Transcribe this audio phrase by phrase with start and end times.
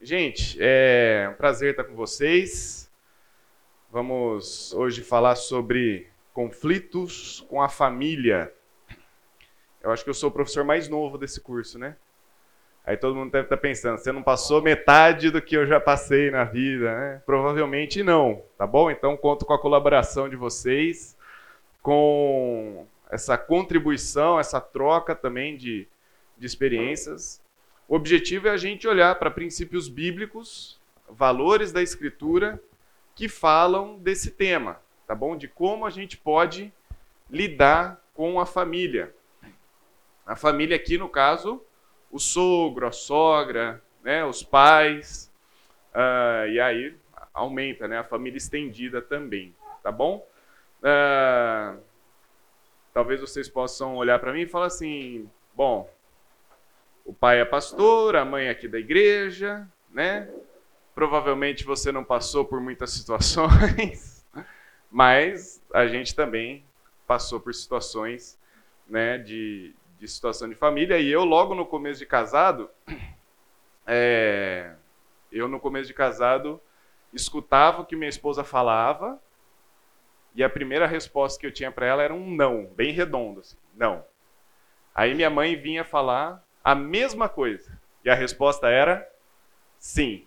[0.00, 2.92] Gente, é um prazer estar com vocês.
[3.90, 8.52] Vamos hoje falar sobre conflitos com a família.
[9.80, 11.96] Eu acho que eu sou o professor mais novo desse curso, né?
[12.84, 16.30] Aí todo mundo deve estar pensando, você não passou metade do que eu já passei
[16.30, 17.22] na vida, né?
[17.24, 18.90] Provavelmente não, tá bom?
[18.90, 21.16] Então conto com a colaboração de vocês,
[21.80, 25.88] com essa contribuição, essa troca também de,
[26.36, 27.40] de experiências.
[27.88, 32.60] O objetivo é a gente olhar para princípios bíblicos, valores da Escritura
[33.14, 35.36] que falam desse tema, tá bom?
[35.36, 36.72] De como a gente pode
[37.30, 39.14] lidar com a família.
[40.26, 41.62] A família aqui, no caso,
[42.10, 45.32] o sogro, a sogra, né, os pais,
[45.94, 46.96] uh, e aí
[47.32, 50.26] aumenta, né, a família estendida também, tá bom?
[50.80, 51.80] Uh,
[52.92, 55.88] talvez vocês possam olhar para mim e falar assim, bom,
[57.06, 60.28] o pai é pastor, a mãe é aqui da igreja, né?
[60.92, 64.26] Provavelmente você não passou por muitas situações,
[64.90, 66.64] mas a gente também
[67.06, 68.36] passou por situações,
[68.88, 70.98] né, de, de situação de família.
[70.98, 72.68] E eu, logo no começo de casado,
[73.86, 74.72] é,
[75.30, 76.60] eu no começo de casado
[77.12, 79.20] escutava o que minha esposa falava
[80.34, 83.56] e a primeira resposta que eu tinha para ela era um não, bem redondo, assim,
[83.74, 84.04] não.
[84.94, 87.80] Aí minha mãe vinha falar a mesma coisa.
[88.04, 89.08] E a resposta era
[89.78, 90.26] sim.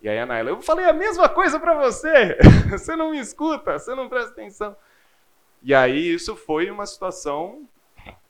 [0.00, 2.38] E aí a Naila, eu falei a mesma coisa para você.
[2.70, 4.74] você não me escuta, você não presta atenção.
[5.62, 7.68] E aí isso foi uma situação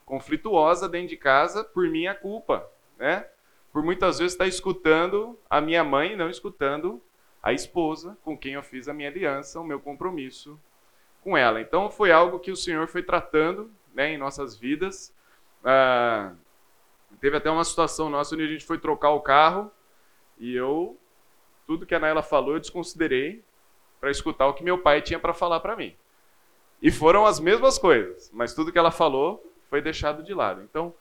[0.05, 3.25] conflituosa dentro de casa por minha culpa, né?
[3.73, 7.01] Por muitas vezes estar escutando a minha mãe não escutando
[7.41, 10.59] a esposa com quem eu fiz a minha aliança, o meu compromisso
[11.23, 11.61] com ela.
[11.61, 15.15] Então foi algo que o Senhor foi tratando né, em nossas vidas.
[15.65, 16.33] Ah,
[17.21, 19.71] Teve até uma situação nossa onde a gente foi trocar o carro
[20.39, 20.99] e eu,
[21.67, 23.45] tudo que a Naila falou, eu desconsiderei
[24.01, 25.95] para escutar o que meu pai tinha para falar para mim.
[26.81, 30.63] E foram as mesmas coisas, mas tudo que ela falou foi deixado de lado.
[30.63, 30.95] Então,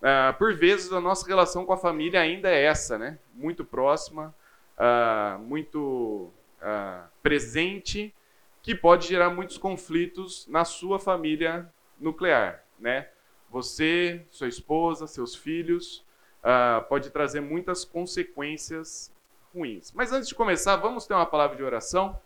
[0.00, 3.18] uh, por vezes, a nossa relação com a família ainda é essa, né?
[3.34, 4.34] Muito próxima,
[4.78, 6.30] uh, muito
[6.62, 8.14] uh, presente,
[8.62, 11.70] que pode gerar muitos conflitos na sua família
[12.00, 13.08] nuclear, né?
[13.50, 16.04] Você, sua esposa, seus filhos,
[16.42, 19.12] uh, pode trazer muitas consequências
[19.54, 19.92] ruins.
[19.92, 22.20] Mas antes de começar, vamos ter uma palavra de oração.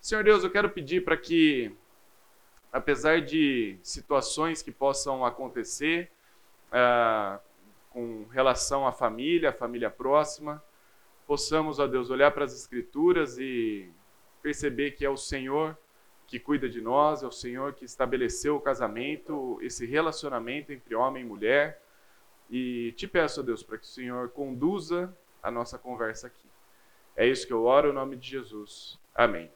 [0.00, 1.74] Senhor Deus, eu quero pedir para que,
[2.72, 6.10] apesar de situações que possam acontecer
[6.68, 7.38] uh,
[7.90, 10.62] com relação à família, à família próxima,
[11.26, 13.90] possamos, ó Deus, olhar para as Escrituras e
[14.42, 15.76] perceber que é o Senhor
[16.32, 21.22] que cuida de nós, é o Senhor que estabeleceu o casamento, esse relacionamento entre homem
[21.22, 21.82] e mulher.
[22.48, 26.48] E te peço, Deus, para que o Senhor conduza a nossa conversa aqui.
[27.14, 28.98] É isso que eu oro em nome de Jesus.
[29.14, 29.52] Amém.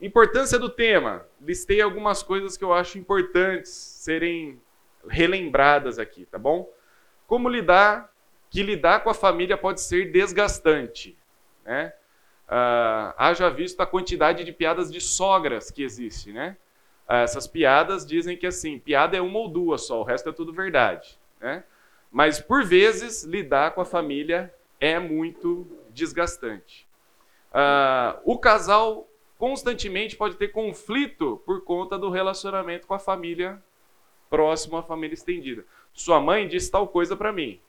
[0.00, 1.26] Importância do tema.
[1.38, 4.58] Listei algumas coisas que eu acho importantes serem
[5.06, 6.72] relembradas aqui, tá bom?
[7.26, 8.10] Como lidar,
[8.48, 11.18] que lidar com a família pode ser desgastante,
[11.66, 11.92] né?
[12.50, 16.56] Uh, haja visto a quantidade de piadas de sogras que existe, né?
[17.08, 20.32] Uh, essas piadas dizem que assim, piada é uma ou duas só, o resto é
[20.32, 21.64] tudo verdade, né?
[22.10, 26.86] Mas por vezes lidar com a família é muito desgastante.
[27.52, 33.62] Uh, o casal constantemente pode ter conflito por conta do relacionamento com a família
[34.28, 35.64] próxima, a família estendida.
[35.92, 37.60] Sua mãe disse tal coisa para mim.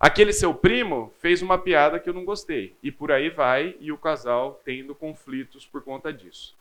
[0.00, 2.76] Aquele seu primo fez uma piada que eu não gostei.
[2.82, 6.56] E por aí vai, e o casal tendo conflitos por conta disso.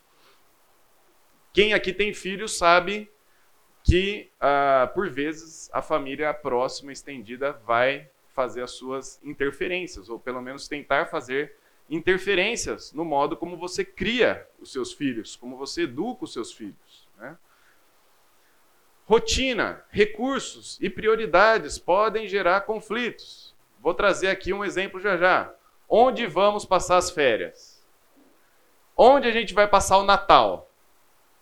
[1.54, 3.10] Quem aqui tem filhos sabe
[3.84, 10.42] que, ah, por vezes, a família próxima, estendida, vai fazer as suas interferências, ou pelo
[10.42, 11.56] menos tentar fazer
[11.90, 17.08] interferências no modo como você cria os seus filhos, como você educa os seus filhos.
[17.18, 17.38] Né?
[19.08, 23.56] Rotina, recursos e prioridades podem gerar conflitos.
[23.80, 25.54] Vou trazer aqui um exemplo já já.
[25.88, 27.82] Onde vamos passar as férias?
[28.98, 30.70] Onde a gente vai passar o Natal?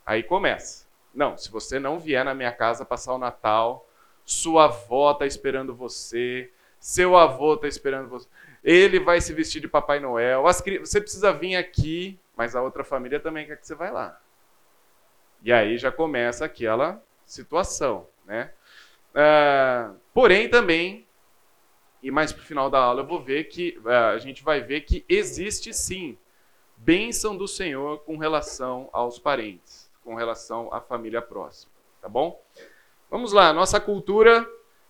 [0.05, 0.85] Aí começa.
[1.11, 3.89] Não, se você não vier na minha casa passar o Natal,
[4.23, 8.27] sua avó está esperando você, seu avô está esperando você,
[8.63, 13.19] ele vai se vestir de Papai Noel, você precisa vir aqui, mas a outra família
[13.19, 14.21] também quer que você vá lá.
[15.41, 18.51] E aí já começa aquela situação, né?
[19.11, 21.07] Uh, porém, também,
[22.03, 24.61] e mais para o final da aula, eu vou ver que uh, a gente vai
[24.61, 26.17] ver que existe sim
[26.77, 32.41] bênção do Senhor com relação aos parentes, com relação à família próxima, tá bom?
[33.09, 34.47] Vamos lá, nossa cultura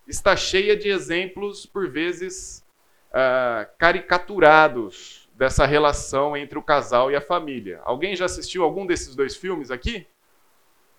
[0.07, 2.65] está cheia de exemplos, por vezes,
[3.11, 7.81] uh, caricaturados dessa relação entre o casal e a família.
[7.83, 10.07] Alguém já assistiu algum desses dois filmes aqui?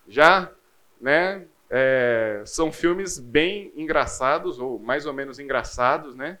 [0.07, 0.51] Já?
[0.99, 1.45] Né?
[1.69, 6.39] É, são filmes bem engraçados, ou mais ou menos engraçados, né?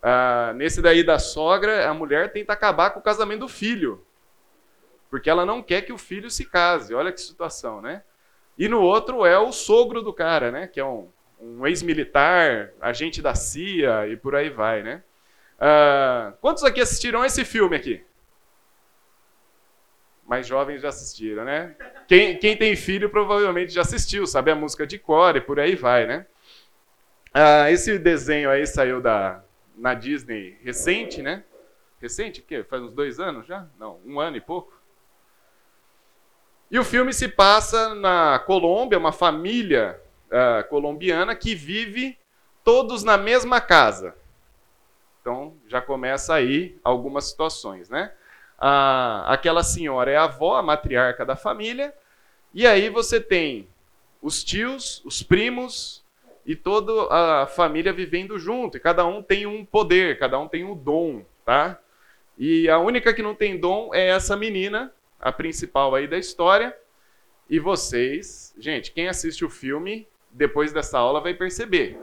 [0.00, 4.04] Uh, nesse daí da sogra, a mulher tenta acabar com o casamento do filho.
[5.10, 6.94] Porque ela não quer que o filho se case.
[6.94, 8.02] Olha que situação, né?
[8.56, 10.66] E no outro é o sogro do cara, né?
[10.66, 11.08] Que é um,
[11.40, 15.02] um ex-militar, agente da CIA e por aí vai, né?
[15.58, 18.04] Uh, quantos aqui assistiram esse filme aqui?
[20.28, 21.74] Mais jovens já assistiram, né?
[22.06, 25.74] Quem, quem tem filho provavelmente já assistiu, sabe a música de cor e por aí
[25.74, 26.26] vai, né?
[27.34, 29.42] Uh, esse desenho aí saiu da,
[29.74, 31.44] na Disney recente, né?
[32.00, 32.62] Recente, o quê?
[32.62, 33.66] Faz uns dois anos já?
[33.78, 34.78] Não, um ano e pouco.
[36.70, 42.18] E o filme se passa na Colômbia, uma família uh, colombiana que vive
[42.62, 44.14] todos na mesma casa.
[45.22, 48.12] Então já começa aí algumas situações, né?
[48.58, 51.94] Ah, aquela senhora é a avó, a matriarca da família,
[52.52, 53.68] e aí você tem
[54.20, 56.04] os tios, os primos
[56.44, 60.64] e toda a família vivendo junto, e cada um tem um poder, cada um tem
[60.64, 61.78] um dom, tá?
[62.36, 66.76] E a única que não tem dom é essa menina a principal aí da história.
[67.50, 71.98] E vocês, gente, quem assiste o filme depois dessa aula vai perceber.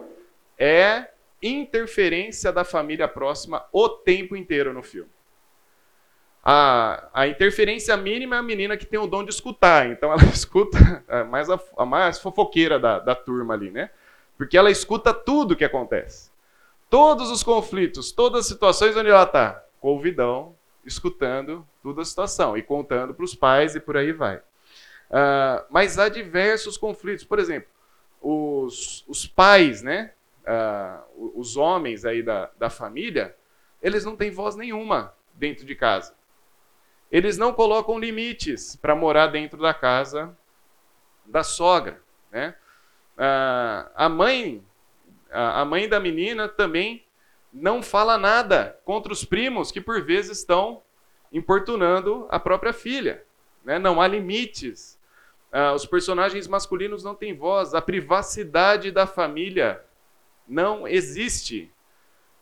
[0.58, 1.10] É
[1.42, 5.10] interferência da família próxima o tempo inteiro no filme.
[6.48, 10.24] A, a interferência mínima é a menina que tem o dom de escutar, então ela
[10.32, 13.90] escuta a mais, a, a mais fofoqueira da, da turma ali, né?
[14.38, 16.30] Porque ela escuta tudo que acontece.
[16.88, 20.00] Todos os conflitos, todas as situações onde ela está, com
[20.86, 24.38] escutando toda a situação e contando para os pais e por aí vai.
[24.38, 27.26] Uh, mas há diversos conflitos.
[27.26, 27.70] Por exemplo,
[28.22, 30.12] os, os pais, né,
[30.44, 33.36] uh, os homens aí da, da família,
[33.82, 36.14] eles não têm voz nenhuma dentro de casa.
[37.12, 40.36] Eles não colocam limites para morar dentro da casa
[41.26, 42.02] da sogra.
[42.32, 42.56] Né?
[43.18, 44.64] Uh, a mãe,
[45.32, 47.06] a mãe da menina também
[47.54, 50.82] não fala nada contra os primos que por vezes estão
[51.32, 53.24] importunando a própria filha.
[53.64, 53.80] Né?
[53.80, 55.00] Não há limites.
[55.58, 57.74] Ah, os personagens masculinos não têm voz.
[57.74, 59.82] A privacidade da família
[60.46, 61.72] não existe.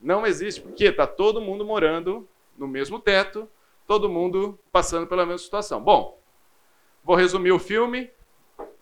[0.01, 2.27] Não existe, porque está todo mundo morando
[2.57, 3.48] no mesmo teto,
[3.88, 5.81] todo mundo passando pela mesma situação.
[5.81, 6.19] Bom,
[7.03, 8.09] vou resumir o filme.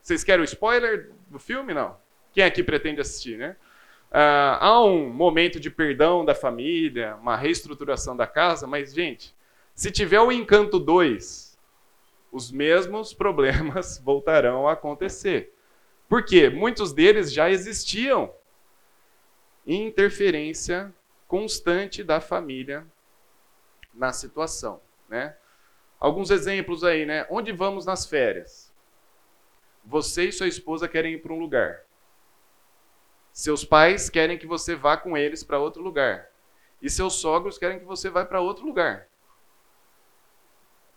[0.01, 1.74] Vocês querem o spoiler do filme?
[1.74, 1.98] Não.
[2.33, 3.56] Quem aqui pretende assistir, né?
[4.12, 9.33] Uh, há um momento de perdão da família, uma reestruturação da casa, mas, gente,
[9.74, 11.57] se tiver o Encanto 2,
[12.31, 15.53] os mesmos problemas voltarão a acontecer.
[16.09, 16.50] Por quê?
[16.50, 18.33] Muitos deles já existiam.
[19.65, 20.94] Interferência
[21.25, 22.86] constante da família
[23.94, 24.81] na situação,
[25.12, 25.36] né?
[26.00, 27.28] Alguns exemplos aí, né?
[27.30, 28.74] Onde vamos nas férias?
[29.84, 31.81] Você e sua esposa querem ir para um lugar.
[33.34, 36.30] Seus pais querem que você vá com eles para outro lugar.
[36.81, 39.08] E seus sogros querem que você vá para outro lugar.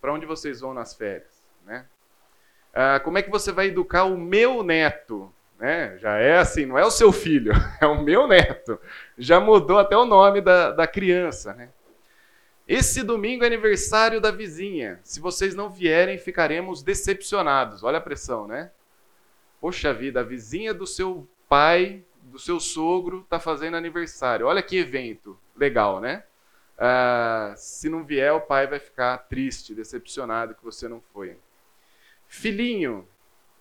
[0.00, 1.44] Para onde vocês vão nas férias?
[1.66, 1.86] Né?
[2.72, 5.32] Ah, como é que você vai educar o meu neto?
[5.58, 5.98] Né?
[5.98, 8.80] Já é assim, não é o seu filho, é o meu neto.
[9.18, 11.52] Já mudou até o nome da, da criança.
[11.54, 11.68] Né?
[12.66, 14.98] Esse domingo é aniversário da vizinha.
[15.02, 17.84] Se vocês não vierem, ficaremos decepcionados.
[17.84, 18.70] Olha a pressão, né?
[19.60, 24.46] Poxa vida, a vizinha do seu pai do seu sogro está fazendo aniversário.
[24.46, 26.24] Olha que evento legal, né?
[26.76, 31.36] Ah, se não vier, o pai vai ficar triste, decepcionado que você não foi.
[32.26, 33.06] Filhinho,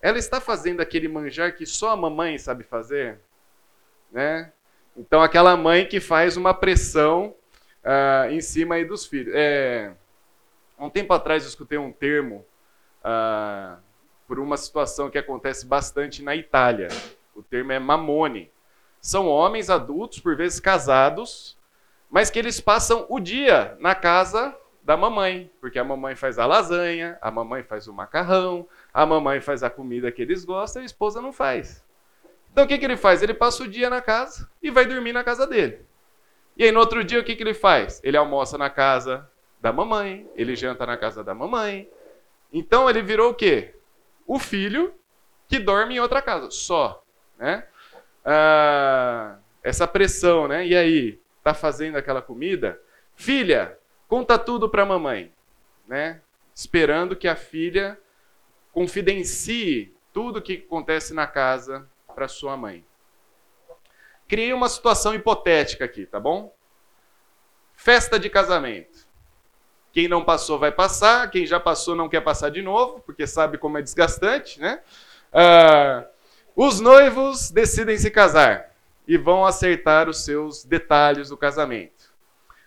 [0.01, 3.19] ela está fazendo aquele manjar que só a mamãe sabe fazer,
[4.11, 4.51] né?
[4.95, 7.35] Então aquela mãe que faz uma pressão
[7.83, 9.33] ah, em cima aí dos filhos.
[9.35, 9.91] É,
[10.79, 12.45] um tempo atrás eu escutei um termo
[13.03, 13.77] ah,
[14.27, 16.87] por uma situação que acontece bastante na Itália.
[17.35, 18.51] O termo é mamone.
[19.01, 21.57] São homens adultos, por vezes casados,
[22.09, 26.45] mas que eles passam o dia na casa da mamãe, porque a mamãe faz a
[26.45, 30.83] lasanha, a mamãe faz o macarrão, a mamãe faz a comida que eles gostam e
[30.83, 31.83] a esposa não faz.
[32.51, 33.23] Então o que, que ele faz?
[33.23, 35.85] Ele passa o dia na casa e vai dormir na casa dele.
[36.57, 37.99] E aí no outro dia o que, que ele faz?
[38.03, 39.29] Ele almoça na casa
[39.61, 41.89] da mamãe, ele janta na casa da mamãe.
[42.51, 43.73] Então ele virou o quê?
[44.27, 44.93] O filho
[45.47, 47.03] que dorme em outra casa, só
[47.37, 47.65] né?
[48.23, 50.65] Ah, essa pressão, né?
[50.65, 52.79] E aí, tá fazendo aquela comida?
[53.15, 55.31] Filha, conta tudo para a mamãe,
[55.87, 56.21] né?
[56.55, 57.99] Esperando que a filha
[58.71, 62.85] confidencie tudo o que acontece na casa para sua mãe.
[64.33, 66.51] Criei uma situação hipotética aqui, tá bom?
[67.75, 69.07] Festa de casamento.
[69.91, 73.59] Quem não passou vai passar, quem já passou não quer passar de novo, porque sabe
[73.59, 74.81] como é desgastante, né?
[75.31, 76.07] Uh,
[76.55, 78.71] os noivos decidem se casar
[79.07, 82.11] e vão acertar os seus detalhes do casamento.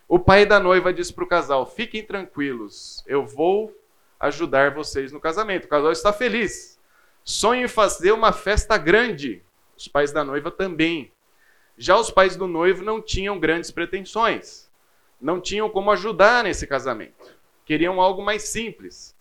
[0.07, 3.77] O pai da noiva diz para o casal: fiquem tranquilos, eu vou
[4.21, 5.65] ajudar vocês no casamento.
[5.65, 6.79] O casal está feliz.
[7.25, 9.43] Sonho em fazer uma festa grande.
[9.77, 11.13] Os pais da noiva também.
[11.77, 14.71] Já os pais do noivo não tinham grandes pretensões.
[15.21, 17.37] Não tinham como ajudar nesse casamento.
[17.65, 19.15] Queriam algo mais simples.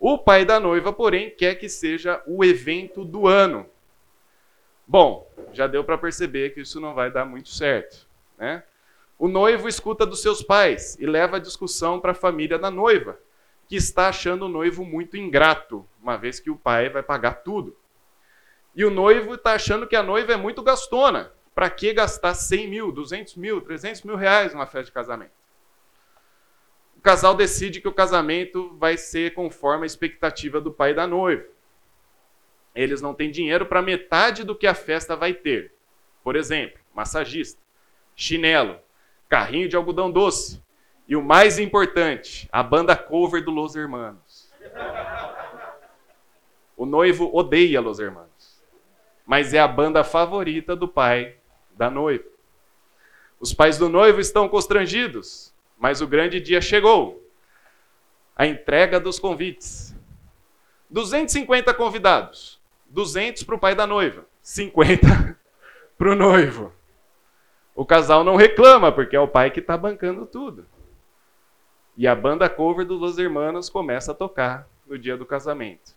[0.00, 3.66] O pai da noiva, porém, quer que seja o evento do ano.
[4.86, 8.06] Bom, já deu para perceber que isso não vai dar muito certo,
[8.36, 8.64] né?
[9.18, 13.16] O noivo escuta dos seus pais e leva a discussão para a família da noiva,
[13.68, 17.76] que está achando o noivo muito ingrato, uma vez que o pai vai pagar tudo.
[18.74, 21.30] E o noivo está achando que a noiva é muito gastona.
[21.54, 25.32] Para que gastar 100 mil, 200 mil, 300 mil reais numa festa de casamento?
[26.96, 31.44] O casal decide que o casamento vai ser conforme a expectativa do pai da noiva.
[32.74, 35.74] Eles não têm dinheiro para metade do que a festa vai ter.
[36.22, 37.60] Por exemplo, massagista,
[38.14, 38.78] chinelo,
[39.28, 40.62] carrinho de algodão doce.
[41.06, 44.50] E o mais importante, a banda cover do Los Hermanos.
[46.76, 48.62] O noivo odeia Los Hermanos,
[49.26, 51.36] mas é a banda favorita do pai
[51.76, 52.24] da noiva.
[53.40, 57.28] Os pais do noivo estão constrangidos, mas o grande dia chegou.
[58.36, 59.94] A entrega dos convites.
[60.88, 62.62] 250 convidados.
[62.92, 65.38] 200 para o pai da noiva, 50
[65.96, 66.72] para o noivo.
[67.74, 70.66] O casal não reclama, porque é o pai que está bancando tudo.
[71.96, 75.94] E a banda cover dos Los Hermanos começa a tocar no dia do casamento.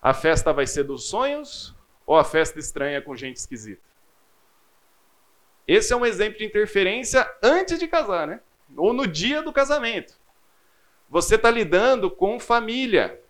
[0.00, 1.74] A festa vai ser dos sonhos
[2.06, 3.89] ou a festa estranha com gente esquisita?
[5.66, 8.40] Esse é um exemplo de interferência antes de casar, né?
[8.76, 10.18] Ou no dia do casamento.
[11.08, 13.20] Você está lidando com família.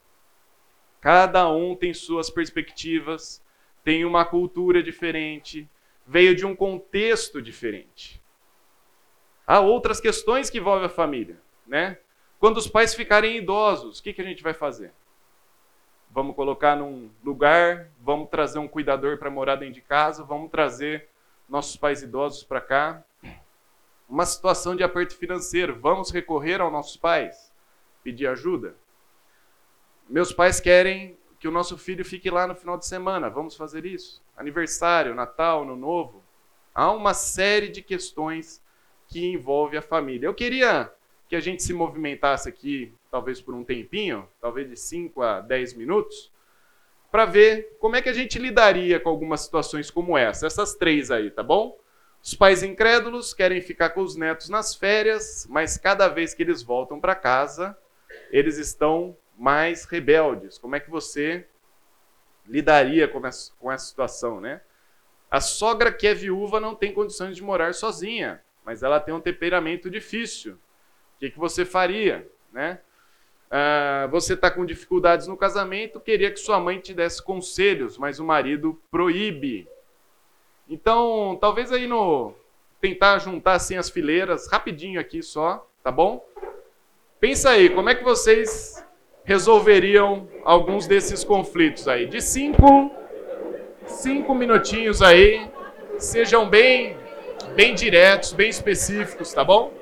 [1.01, 3.43] Cada um tem suas perspectivas,
[3.83, 5.69] tem uma cultura diferente,
[6.07, 8.21] veio de um contexto diferente.
[9.47, 11.99] Há outras questões que envolvem a família, né?
[12.39, 14.93] Quando os pais ficarem idosos, o que, que a gente vai fazer?
[16.11, 21.09] Vamos colocar num lugar, vamos trazer um cuidador para morar dentro de casa, vamos trazer
[21.51, 23.05] nossos pais idosos para cá.
[24.09, 27.53] Uma situação de aperto financeiro, vamos recorrer aos nossos pais,
[28.03, 28.75] pedir ajuda.
[30.09, 33.29] Meus pais querem que o nosso filho fique lá no final de semana.
[33.29, 34.23] Vamos fazer isso?
[34.37, 36.23] Aniversário, Natal, Ano Novo.
[36.75, 38.63] Há uma série de questões
[39.09, 40.27] que envolve a família.
[40.27, 40.93] Eu queria
[41.29, 45.75] que a gente se movimentasse aqui, talvez por um tempinho, talvez de 5 a 10
[45.75, 46.31] minutos,
[47.11, 50.47] para ver como é que a gente lidaria com algumas situações como essa.
[50.47, 51.79] Essas três aí, tá bom?
[52.23, 56.63] Os pais incrédulos querem ficar com os netos nas férias, mas cada vez que eles
[56.63, 57.77] voltam para casa,
[58.31, 60.59] eles estão mais rebeldes.
[60.59, 61.47] Como é que você
[62.47, 64.61] lidaria com essa, com essa situação, né?
[65.31, 69.21] A sogra que é viúva não tem condições de morar sozinha, mas ela tem um
[69.21, 70.55] temperamento difícil.
[70.55, 72.81] O que, que você faria, né?
[73.51, 78.21] Ah, você está com dificuldades no casamento, queria que sua mãe te desse conselhos, mas
[78.21, 79.67] o marido proíbe.
[80.69, 82.33] Então, talvez aí no
[82.81, 86.25] tentar juntar assim as fileiras, rapidinho aqui só, tá bom?
[87.19, 88.83] Pensa aí, como é que vocês
[89.25, 92.07] resolveriam alguns desses conflitos aí.
[92.07, 92.91] De cinco,
[93.87, 95.49] cinco minutinhos aí,
[95.99, 96.97] sejam bem,
[97.55, 99.80] bem diretos, bem específicos, tá bom?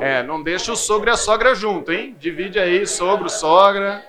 [0.00, 2.16] É, não deixa o sogro e a sogra junto, hein?
[2.18, 4.02] Divide aí, sogro, sogra.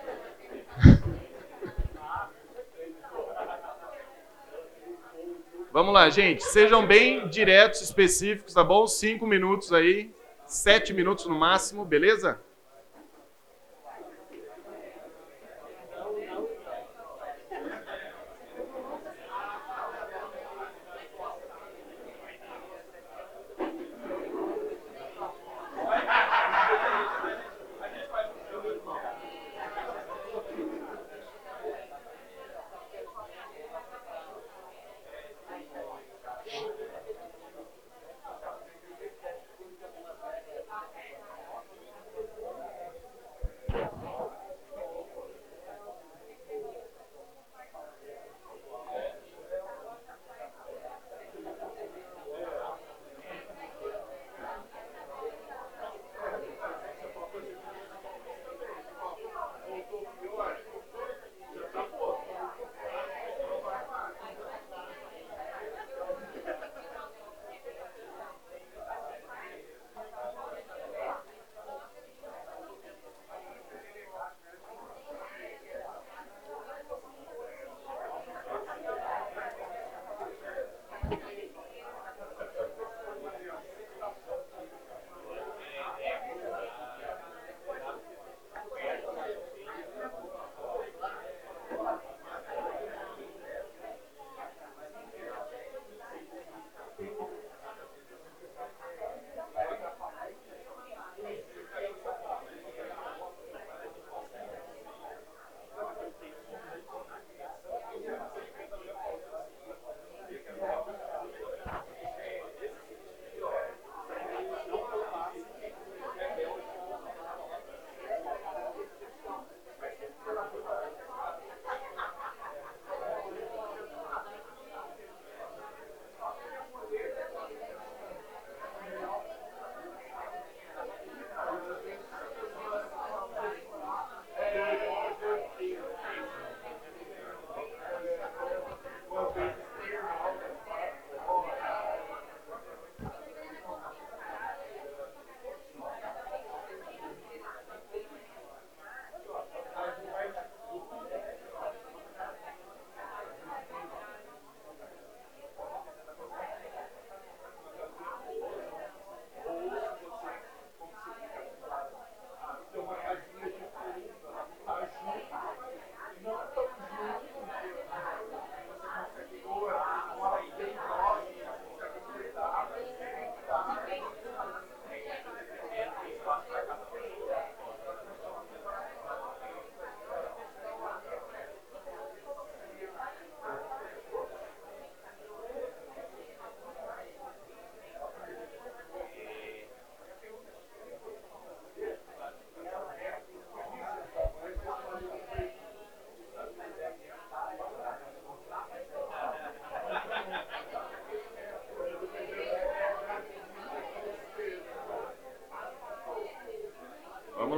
[5.73, 6.45] Vamos lá, gente.
[6.45, 8.87] Sejam bem diretos, específicos, tá bom?
[8.87, 10.09] Cinco minutos aí,
[10.47, 12.39] sete minutos no máximo, beleza?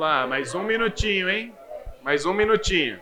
[0.03, 1.53] lá, mais um minutinho, hein?
[2.01, 2.99] Mais um minutinho.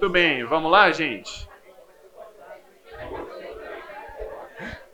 [0.00, 1.48] Muito bem, vamos lá, gente?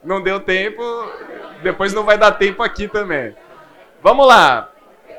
[0.03, 0.83] Não deu tempo,
[1.63, 3.37] depois não vai dar tempo aqui também.
[4.01, 4.73] Vamos lá.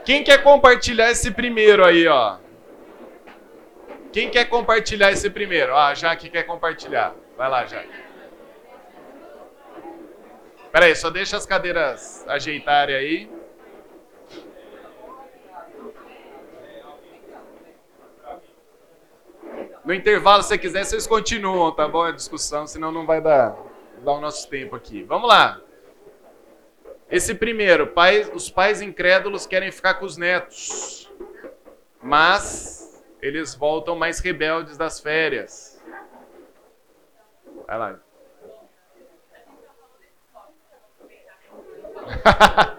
[0.03, 2.37] Quem quer compartilhar esse primeiro aí, ó?
[4.11, 5.71] Quem quer compartilhar esse primeiro?
[5.71, 7.13] Ó, ah, a Jaque quer compartilhar.
[7.37, 8.03] Vai lá, Jaque.
[10.71, 13.34] Peraí, só deixa as cadeiras ajeitarem aí.
[19.85, 22.07] No intervalo, se quiser, vocês continuam, tá bom?
[22.07, 23.55] É discussão, senão não vai dar,
[24.03, 25.03] dar o nosso tempo aqui.
[25.03, 25.61] Vamos lá.
[27.09, 27.93] Esse primeiro,
[28.33, 31.07] os pais incrédulos querem ficar com os netos,
[32.01, 35.79] mas eles voltam mais rebeldes das férias.
[37.67, 37.99] Vai lá.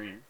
[0.00, 0.29] cream.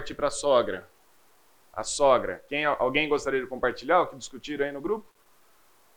[0.00, 0.88] partir para a sogra.
[1.72, 2.42] A sogra.
[2.48, 5.06] Quem, alguém gostaria de compartilhar o que discutiram aí no grupo?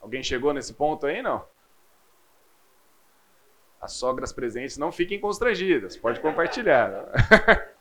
[0.02, 1.46] Alguém chegou nesse ponto aí, não?
[3.82, 6.90] As sogras presentes não fiquem constrangidas, pode compartilhar.
[6.90, 7.06] Né?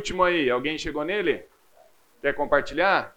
[0.00, 1.44] último aí, alguém chegou nele?
[2.22, 3.14] Quer compartilhar?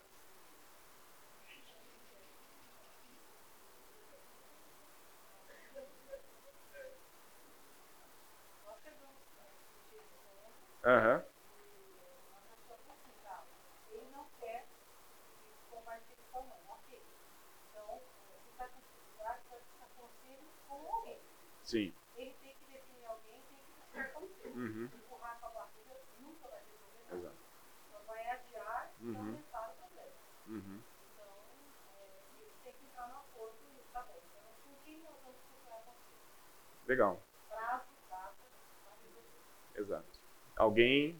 [8.65, 11.23] Nós chegamos a discutir isso ontem, Aham.
[11.23, 13.43] e nós achamos assim, tá?
[13.91, 17.01] Ele não quer que compartilhe com a mãe, ok.
[17.69, 21.19] Então, eh, se está com dificuldade, pode ficar conselho com alguém.
[21.63, 21.93] Sim.
[22.17, 24.55] Ele tem que definir alguém, tem que buscar conselho.
[24.55, 24.89] Uhum.
[24.93, 27.15] Empurrar com a barriga nunca vai resolver nada.
[27.17, 27.37] Exato.
[27.91, 29.17] Só vai adiar e Uhum.
[29.17, 30.11] aumentar o problema.
[30.47, 30.79] Uhum.
[31.13, 31.33] Então,
[31.99, 34.19] é, eles têm que entrar no acordo e tá bom.
[34.31, 36.19] Então, com quem nós vamos procurar conselho?
[36.87, 37.23] Legal.
[37.49, 38.35] Prazo, data,
[38.83, 39.79] para resolver.
[39.79, 40.19] Exato.
[40.55, 41.19] Alguém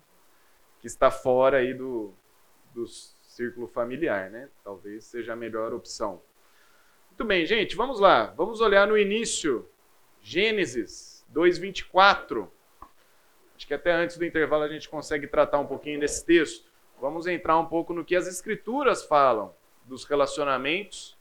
[0.84, 2.14] que está fora aí do,
[2.76, 4.50] do círculo familiar, né?
[4.66, 6.22] Talvez seja a melhor opção.
[7.08, 8.26] Muito bem, gente, vamos lá.
[8.36, 9.66] Vamos olhar no início.
[10.22, 12.50] Gênesis 2:24.
[13.56, 16.70] Acho que até antes do intervalo a gente consegue tratar um pouquinho desse texto.
[17.00, 21.18] Vamos entrar um pouco no que as escrituras falam dos relacionamentos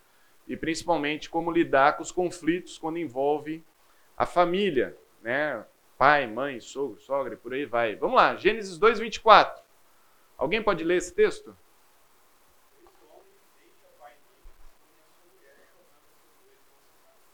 [0.49, 3.63] e principalmente como lidar com os conflitos quando envolve
[4.17, 5.65] a família, né?
[6.03, 7.95] Pai, mãe, sogro, sogra e por aí vai.
[7.95, 9.63] Vamos lá, Gênesis 2:24.
[10.37, 11.57] Alguém pode ler esse texto?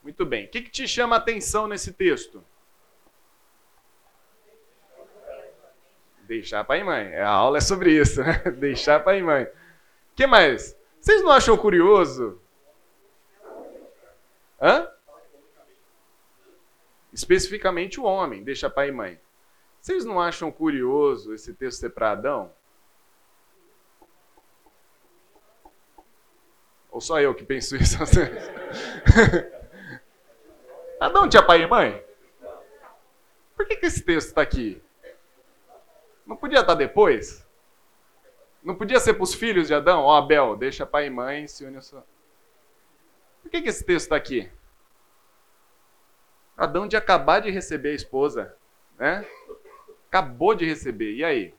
[0.03, 0.45] Muito bem.
[0.45, 2.45] O que, que te chama a atenção nesse texto?
[6.27, 7.15] Deixar pai e mãe.
[7.15, 8.37] A aula é sobre isso, né?
[8.55, 9.45] Deixar pai e mãe.
[9.45, 10.77] O que mais?
[11.01, 12.39] Vocês não acham curioso?
[14.61, 14.88] Hã?
[17.11, 19.19] Especificamente o homem, deixa pai e mãe.
[19.81, 22.53] Vocês não acham curioso esse texto ser para Adão?
[26.91, 27.97] Ou só eu que penso isso?
[30.99, 32.03] Adão tinha pai e mãe?
[33.55, 34.81] Por que, que esse texto está aqui?
[36.25, 37.47] Não podia estar depois?
[38.61, 40.03] Não podia ser para os filhos de Adão?
[40.03, 42.05] Ó, Abel, deixa pai e mãe, se une a sua...
[43.41, 44.51] Por que, que esse texto está aqui?
[46.59, 48.53] Adão de acabar de receber a esposa,
[48.97, 49.25] né?
[50.09, 51.13] Acabou de receber.
[51.13, 51.55] E aí?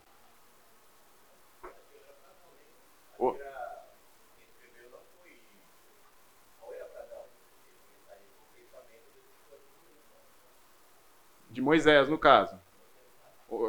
[11.49, 12.61] De Moisés, no caso.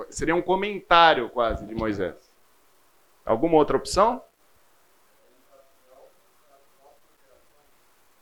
[0.10, 2.30] Seria um comentário quase de Moisés.
[3.26, 4.22] Alguma outra opção?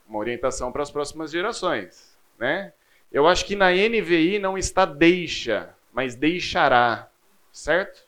[0.08, 2.72] Uma orientação para as próximas gerações, né?
[3.12, 7.10] Eu acho que na NVI não está deixa, mas deixará,
[7.52, 8.08] certo?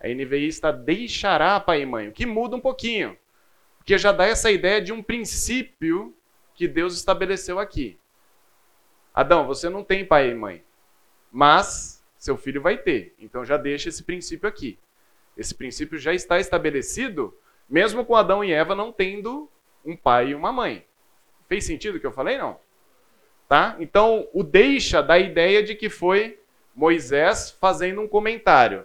[0.00, 3.16] A NVI está deixará pai e mãe, o que muda um pouquinho,
[3.78, 6.14] porque já dá essa ideia de um princípio
[6.54, 7.98] que Deus estabeleceu aqui.
[9.14, 10.64] Adão, você não tem pai e mãe,
[11.32, 13.14] mas seu filho vai ter.
[13.18, 14.78] Então já deixa esse princípio aqui.
[15.36, 17.36] Esse princípio já está estabelecido,
[17.68, 19.50] mesmo com Adão e Eva não tendo
[19.84, 20.86] um pai e uma mãe.
[21.48, 22.58] Fez sentido o que eu falei, não?
[23.54, 23.76] Tá?
[23.78, 26.40] Então, o deixa dá a ideia de que foi
[26.74, 28.84] Moisés fazendo um comentário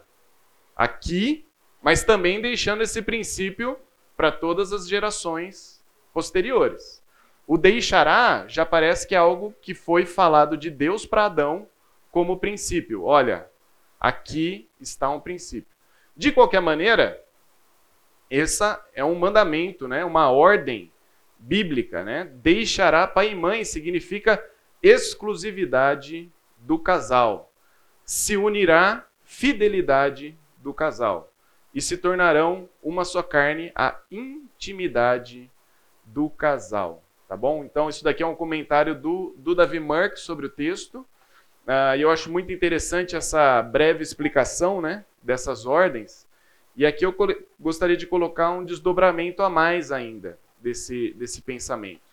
[0.75, 1.43] aqui,
[1.81, 3.79] mas também deixando esse princípio
[4.15, 7.03] para todas as gerações posteriores.
[7.47, 11.67] O deixará já parece que é algo que foi falado de Deus para Adão
[12.11, 13.05] como princípio.
[13.05, 13.49] Olha,
[13.99, 15.73] aqui está um princípio.
[16.15, 17.19] De qualquer maneira,
[18.29, 20.05] essa é um mandamento, né?
[20.05, 20.91] uma ordem
[21.39, 22.03] bíblica.
[22.03, 22.25] Né?
[22.35, 24.39] Deixará pai e mãe significa
[24.81, 27.51] exclusividade do casal.
[28.05, 31.31] Se unirá fidelidade do casal.
[31.73, 35.49] E se tornarão uma só carne a intimidade
[36.03, 37.03] do casal.
[37.27, 37.63] Tá bom?
[37.63, 41.05] Então, isso daqui é um comentário do, do Davi Mark sobre o texto.
[41.95, 46.27] E eu acho muito interessante essa breve explicação né, dessas ordens.
[46.75, 47.15] E aqui eu
[47.59, 52.08] gostaria de colocar um desdobramento a mais ainda desse, desse pensamento.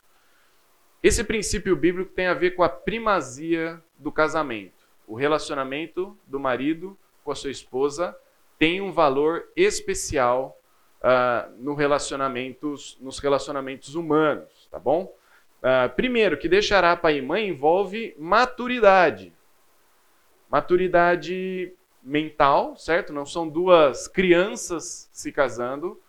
[1.07, 4.89] Esse princípio bíblico tem a ver com a primazia do casamento.
[5.07, 8.19] O relacionamento do marido com a sua esposa
[8.59, 10.61] tem um valor especial
[11.01, 15.15] ah, no relacionamentos, nos relacionamentos humanos, tá bom?
[15.63, 19.33] Ah, primeiro, que deixará pai e mãe envolve maturidade.
[20.51, 23.13] Maturidade mental, certo?
[23.13, 26.03] Não são duas crianças se casando,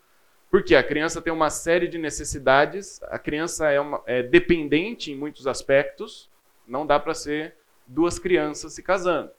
[0.58, 5.16] porque a criança tem uma série de necessidades, a criança é, uma- é dependente em
[5.16, 6.32] muitos aspectos,
[6.68, 7.54] não dá para ser
[7.86, 9.30] duas crianças se casando.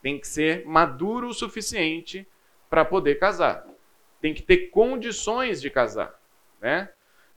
[0.00, 2.26] tem que ser maduro o suficiente
[2.70, 3.66] para poder casar.
[4.20, 6.14] Tem que ter condições de casar,
[6.60, 6.88] né?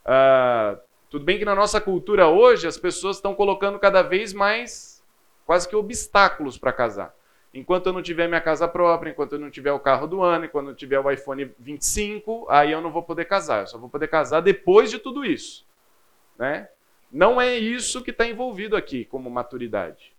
[0.05, 0.77] Ah,
[1.09, 5.03] tudo bem que na nossa cultura hoje as pessoas estão colocando cada vez mais
[5.47, 7.11] quase que obstáculos para casar.
[7.53, 10.45] Enquanto eu não tiver minha casa própria, enquanto eu não tiver o carro do ano,
[10.45, 13.61] enquanto eu não tiver o iPhone 25, aí eu não vou poder casar.
[13.61, 15.63] Eu só vou poder casar depois de tudo isso.
[16.37, 16.67] Né?
[17.11, 20.13] Não é isso que está envolvido aqui como maturidade.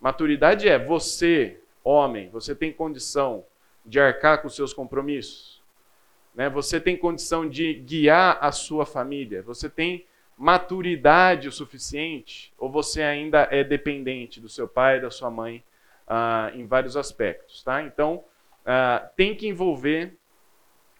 [0.00, 3.44] Maturidade é você, homem, você tem condição
[3.86, 5.62] de arcar com seus compromissos.
[6.34, 6.50] Né?
[6.50, 9.40] Você tem condição de guiar a sua família.
[9.42, 10.04] Você tem
[10.36, 12.52] maturidade o suficiente?
[12.58, 15.62] Ou você ainda é dependente do seu pai, da sua mãe?
[16.06, 17.62] Ah, em vários aspectos.
[17.62, 17.82] Tá?
[17.82, 18.24] Então,
[18.64, 20.16] ah, tem que envolver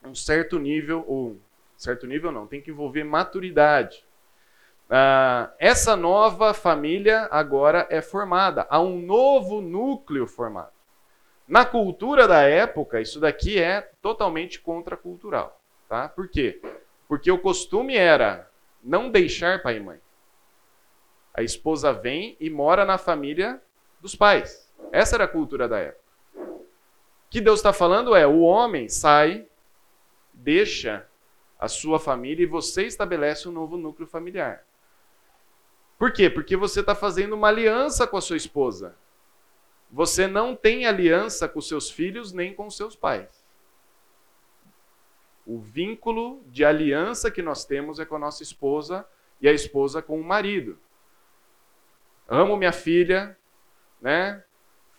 [0.05, 1.38] um certo nível, ou
[1.77, 4.05] certo nível não, tem que envolver maturidade.
[4.91, 10.73] Ah, essa nova família agora é formada, há um novo núcleo formado.
[11.47, 15.61] Na cultura da época, isso daqui é totalmente contracultural.
[15.88, 16.09] Tá?
[16.09, 16.61] Por quê?
[17.09, 18.49] Porque o costume era
[18.83, 20.01] não deixar pai e mãe.
[21.35, 23.61] A esposa vem e mora na família
[24.01, 24.62] dos pais.
[24.90, 26.03] Essa era a cultura da época.
[26.37, 29.47] O que Deus está falando é: o homem sai,
[30.33, 31.07] deixa
[31.59, 34.66] a sua família e você estabelece um novo núcleo familiar.
[35.99, 36.29] Por quê?
[36.29, 38.97] Porque você está fazendo uma aliança com a sua esposa.
[39.88, 43.45] Você não tem aliança com seus filhos nem com seus pais.
[45.47, 49.07] O vínculo de aliança que nós temos é com a nossa esposa
[49.40, 50.79] e a esposa com o marido.
[52.27, 53.37] Amo minha filha,
[54.01, 54.42] né?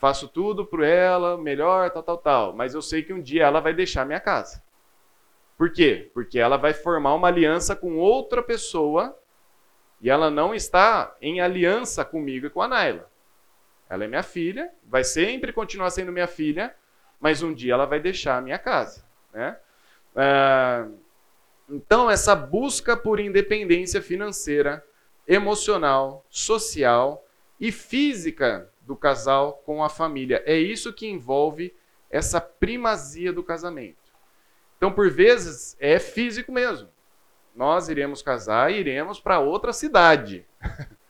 [0.03, 2.53] Faço tudo por ela, melhor, tal, tal, tal.
[2.53, 4.61] Mas eu sei que um dia ela vai deixar minha casa.
[5.57, 6.11] Por quê?
[6.13, 9.17] Porque ela vai formar uma aliança com outra pessoa
[10.01, 13.09] e ela não está em aliança comigo e com a Naila.
[13.89, 16.75] Ela é minha filha, vai sempre continuar sendo minha filha,
[17.17, 19.05] mas um dia ela vai deixar a minha casa.
[19.31, 19.55] Né?
[20.17, 20.85] Ah,
[21.69, 24.85] então, essa busca por independência financeira,
[25.25, 27.25] emocional, social
[27.57, 30.43] e física do casal com a família.
[30.45, 31.73] É isso que envolve
[32.09, 33.97] essa primazia do casamento.
[34.77, 36.89] Então, por vezes, é físico mesmo.
[37.55, 40.45] Nós iremos casar e iremos para outra cidade.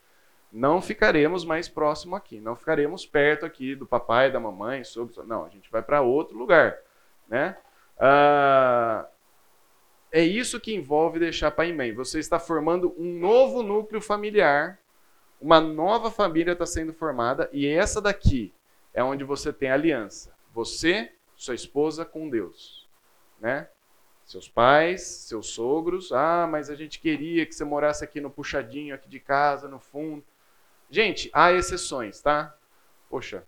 [0.52, 5.44] Não ficaremos mais próximo aqui, não ficaremos perto aqui do papai, da mamãe, sobre, não,
[5.46, 6.78] a gente vai para outro lugar,
[7.28, 7.58] né?
[7.98, 9.08] Ah,
[10.12, 11.92] é isso que envolve deixar pai e mãe.
[11.92, 14.78] Você está formando um novo núcleo familiar
[15.44, 18.54] uma nova família está sendo formada e essa daqui
[18.94, 20.34] é onde você tem aliança.
[20.54, 22.88] Você, sua esposa com Deus,
[23.42, 23.68] né?
[24.24, 26.14] Seus pais, seus sogros.
[26.14, 29.80] Ah, mas a gente queria que você morasse aqui no puxadinho aqui de casa, no
[29.80, 30.24] fundo.
[30.90, 32.56] Gente, há exceções, tá?
[33.10, 33.44] Poxa,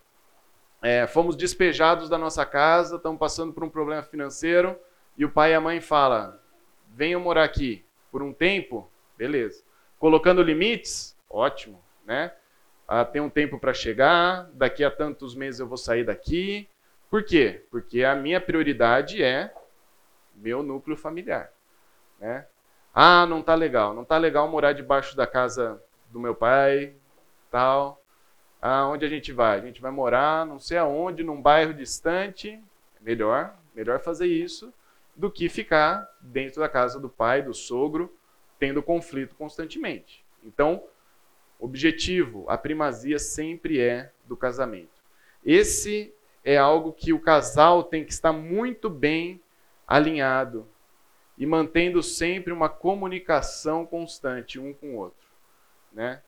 [0.81, 4.77] é, fomos despejados da nossa casa, estamos passando por um problema financeiro
[5.17, 6.37] e o pai e a mãe falam:
[6.89, 9.63] venham morar aqui por um tempo, beleza.
[9.97, 12.31] Colocando limites, ótimo né?
[12.87, 16.69] Ah, tem um tempo para chegar, daqui a tantos meses eu vou sair daqui.
[17.09, 17.65] Por quê?
[17.71, 19.53] Porque a minha prioridade é
[20.35, 21.51] meu núcleo familiar,
[22.19, 22.45] né?
[22.93, 26.95] Ah, não tá legal, não tá legal morar debaixo da casa do meu pai,
[27.51, 28.01] tal.
[28.61, 29.59] Ah, onde a gente vai?
[29.59, 32.61] A gente vai morar, não sei aonde, num bairro distante.
[33.01, 34.73] Melhor, melhor fazer isso
[35.15, 38.13] do que ficar dentro da casa do pai, do sogro,
[38.59, 40.25] tendo conflito constantemente.
[40.43, 40.83] Então,
[41.59, 45.03] objetivo, a primazia sempre é do casamento.
[45.43, 46.13] Esse
[46.43, 49.41] é algo que o casal tem que estar muito bem
[49.87, 50.67] alinhado
[51.37, 55.27] e mantendo sempre uma comunicação constante um com o outro,
[55.91, 56.21] né?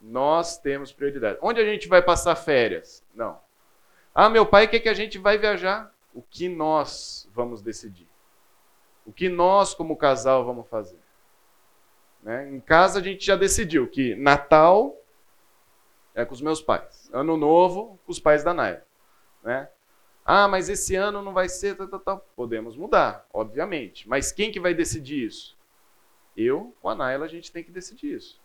[0.00, 1.38] Nós temos prioridade.
[1.40, 3.02] Onde a gente vai passar férias?
[3.14, 3.40] Não.
[4.14, 5.92] Ah, meu pai quer que a gente vai viajar.
[6.14, 8.08] O que nós vamos decidir?
[9.04, 10.98] O que nós, como casal, vamos fazer?
[12.26, 12.50] Né?
[12.50, 15.00] Em casa a gente já decidiu que Natal
[16.12, 18.84] é com os meus pais, Ano Novo com os pais da Naira.
[19.44, 19.68] Né?
[20.24, 21.76] Ah, mas esse ano não vai ser.
[21.76, 22.26] Tal, tal, tal.
[22.34, 24.08] Podemos mudar, obviamente.
[24.08, 25.56] Mas quem que vai decidir isso?
[26.36, 28.40] Eu com a Naila a gente tem que decidir isso.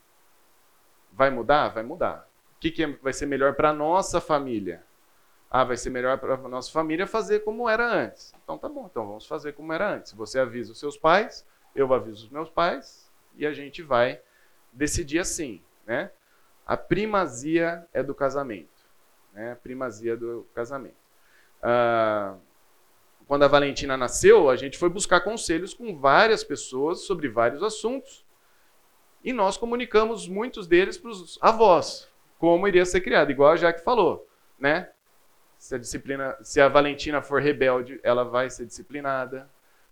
[1.11, 1.69] Vai mudar?
[1.69, 2.29] Vai mudar.
[2.55, 4.83] O que, que vai ser melhor para a nossa família?
[5.49, 8.31] Ah, vai ser melhor para a nossa família fazer como era antes.
[8.43, 10.13] Então tá bom, então vamos fazer como era antes.
[10.13, 11.43] Você avisa os seus pais,
[11.75, 13.00] eu aviso os meus pais,
[13.35, 14.21] e a gente vai
[14.71, 16.11] decidir assim, né?
[16.65, 18.69] A primazia é do casamento,
[19.33, 19.53] né?
[19.53, 20.95] A primazia do casamento.
[21.61, 22.35] Ah,
[23.27, 28.25] quando a Valentina nasceu, a gente foi buscar conselhos com várias pessoas sobre vários assuntos
[29.23, 33.83] e nós comunicamos muitos deles para os avós, como iria ser criado, igual a Jaque
[33.83, 34.27] falou,
[34.59, 34.89] né?
[35.57, 39.47] Se a disciplina, se a Valentina for rebelde, ela vai ser disciplinada,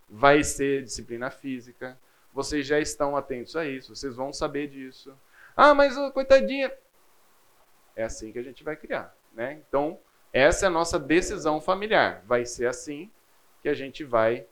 [0.09, 1.97] vai ser disciplina física.
[2.39, 5.13] Vocês já estão atentos a isso, vocês vão saber disso.
[5.57, 6.71] Ah, mas oh, coitadinha.
[7.93, 9.61] É assim que a gente vai criar, né?
[9.67, 9.99] Então,
[10.31, 12.23] essa é a nossa decisão familiar.
[12.25, 13.11] Vai ser assim
[13.61, 14.47] que a gente vai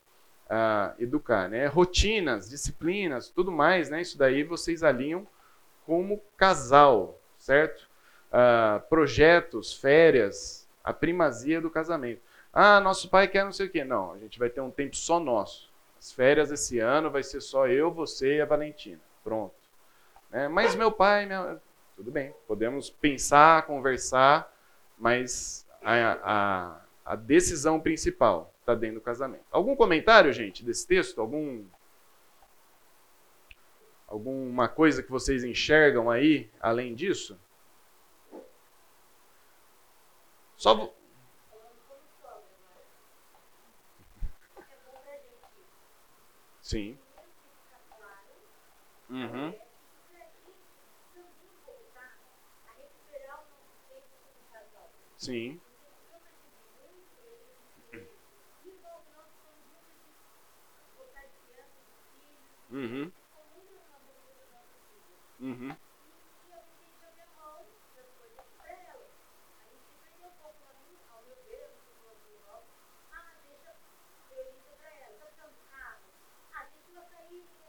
[0.50, 1.64] uh, educar, né?
[1.64, 4.02] Rotinas, disciplinas, tudo mais, né?
[4.02, 5.26] Isso daí vocês alinham
[5.86, 7.88] como casal, certo?
[8.30, 12.20] Uh, projetos, férias, a primazia do casamento.
[12.52, 13.82] Ah, nosso pai quer não sei o quê.
[13.82, 15.67] Não, a gente vai ter um tempo só nosso.
[15.98, 19.00] As férias esse ano vai ser só eu, você e a Valentina.
[19.24, 19.54] Pronto.
[20.30, 20.48] Né?
[20.48, 21.60] Mas meu pai, minha...
[21.96, 24.52] tudo bem, podemos pensar, conversar,
[24.96, 29.44] mas a, a, a decisão principal está dentro do casamento.
[29.50, 31.20] Algum comentário, gente, desse texto?
[31.20, 31.64] Algum
[34.06, 37.38] alguma coisa que vocês enxergam aí além disso?
[40.56, 40.92] Só
[46.68, 46.98] Sim.
[49.10, 49.54] Uhum.
[55.16, 55.60] Sim.
[62.70, 63.12] Uhum.
[65.40, 65.76] Uhum.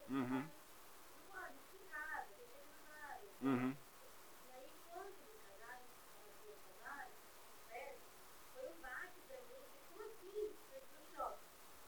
[0.09, 0.43] Uhum.
[3.43, 3.75] Uhum.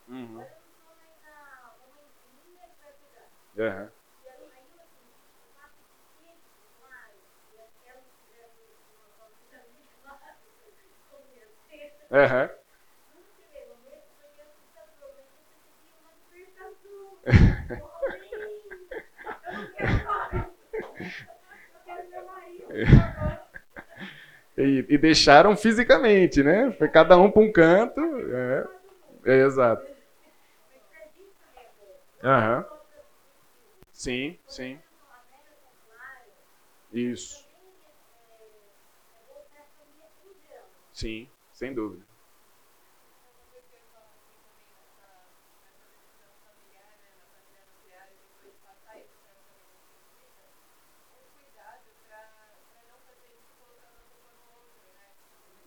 [0.10, 0.44] Uhum.
[12.12, 12.40] Uhum.
[25.12, 26.72] Deixaram fisicamente, né?
[26.78, 28.00] Foi cada um para um canto.
[28.34, 28.68] É,
[29.26, 29.86] é exato.
[32.24, 32.64] Uhum.
[33.92, 34.80] Sim, sim.
[36.94, 37.46] Isso.
[40.94, 42.11] Sim, sem dúvida.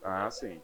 [0.05, 0.63] Ah, sim.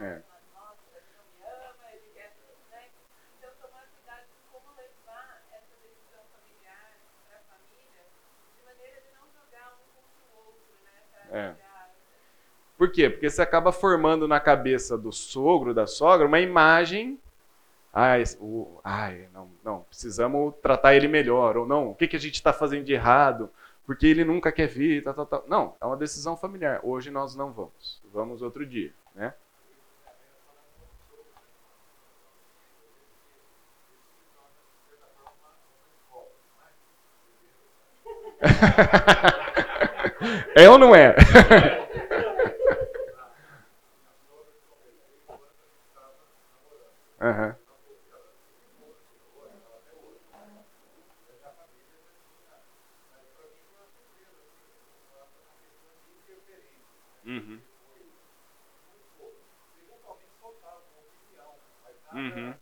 [0.00, 0.22] É.
[11.30, 11.56] É.
[12.86, 13.10] Por quê?
[13.10, 17.18] Porque você acaba formando na cabeça do sogro, da sogra, uma imagem.
[17.92, 21.56] Ah, o, ai, não, não, precisamos tratar ele melhor.
[21.56, 23.50] Ou não, o que, que a gente está fazendo de errado?
[23.84, 25.44] Porque ele nunca quer vir, tal, tal, tal.
[25.48, 26.78] Não, é uma decisão familiar.
[26.84, 28.00] Hoje nós não vamos.
[28.12, 29.34] Vamos outro dia, né?
[40.54, 41.16] é ou não é?
[57.26, 57.26] Uhum.
[57.26, 57.60] Uhum.
[62.14, 62.54] Uhum.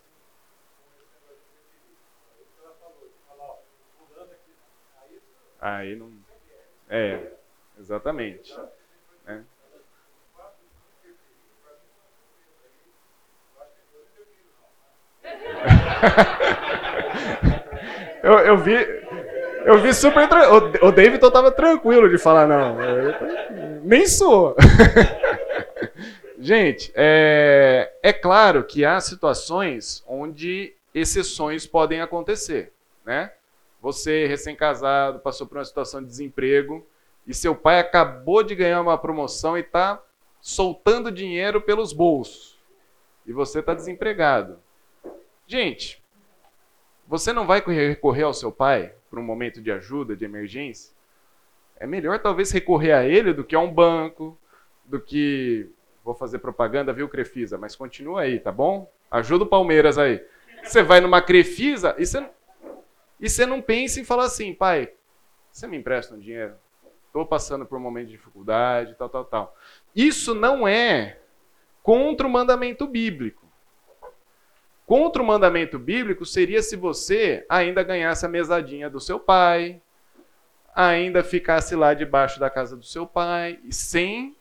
[5.61, 6.13] Aí não.
[6.89, 7.33] É,
[7.79, 8.55] exatamente.
[9.27, 9.43] É.
[18.23, 18.75] eu, eu vi.
[19.65, 20.29] Eu vi super.
[20.47, 22.77] O, o David estava tranquilo de falar, não.
[23.83, 24.57] nem sou.
[26.39, 32.73] Gente, é, é claro que há situações onde exceções podem acontecer,
[33.05, 33.33] né?
[33.81, 36.87] Você, recém-casado, passou por uma situação de desemprego
[37.27, 40.03] e seu pai acabou de ganhar uma promoção e está
[40.41, 42.59] soltando dinheiro pelos bolsos
[43.27, 44.59] e você está desempregado.
[45.47, 46.03] Gente,
[47.07, 50.93] você não vai recorrer ao seu pai para um momento de ajuda, de emergência?
[51.77, 54.37] É melhor talvez recorrer a ele do que a um banco,
[54.85, 55.71] do que.
[56.05, 57.57] Vou fazer propaganda, viu, Crefisa?
[57.57, 58.91] Mas continua aí, tá bom?
[59.11, 60.23] Ajuda o Palmeiras aí.
[60.65, 62.29] Você vai numa Crefisa e você,
[63.21, 64.93] e você não pensa em falar assim, pai,
[65.51, 66.55] você me empresta um dinheiro?
[67.07, 69.57] Estou passando por um momento de dificuldade, tal, tal, tal.
[69.95, 71.19] Isso não é
[71.83, 73.44] contra o mandamento bíblico.
[74.87, 79.81] Contra o mandamento bíblico seria se você ainda ganhasse a mesadinha do seu pai,
[80.75, 84.37] ainda ficasse lá debaixo da casa do seu pai, sem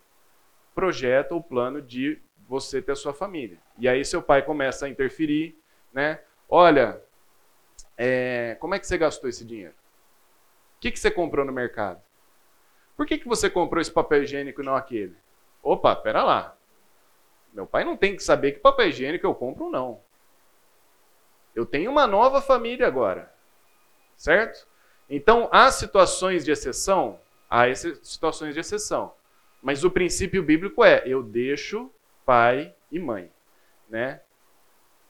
[0.76, 3.58] projeto ou plano de você ter a sua família.
[3.78, 5.58] E aí seu pai começa a interferir,
[5.94, 6.20] né?
[6.50, 7.02] Olha,
[7.98, 9.74] é, como é que você gastou esse dinheiro?
[10.78, 12.02] O que, que você comprou no mercado?
[12.98, 15.16] Por que, que você comprou esse papel higiênico e não aquele?
[15.62, 16.58] Opa, pera lá.
[17.54, 20.02] Meu pai não tem que saber que papel higiênico eu compro não.
[21.56, 23.32] Eu tenho uma nova família agora.
[24.16, 24.68] Certo?
[25.10, 27.20] Então, há situações de exceção?
[27.50, 29.14] Há situações de exceção.
[29.62, 31.92] Mas o princípio bíblico é: eu deixo
[32.26, 33.32] pai e mãe.
[33.90, 34.22] Né?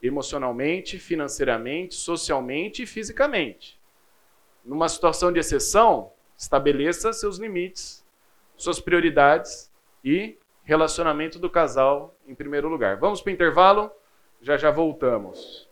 [0.01, 3.79] Emocionalmente, financeiramente, socialmente e fisicamente.
[4.63, 8.05] Numa situação de exceção, estabeleça seus limites,
[8.57, 9.71] suas prioridades
[10.03, 12.97] e relacionamento do casal em primeiro lugar.
[12.97, 13.91] Vamos para o intervalo?
[14.41, 15.69] Já já voltamos.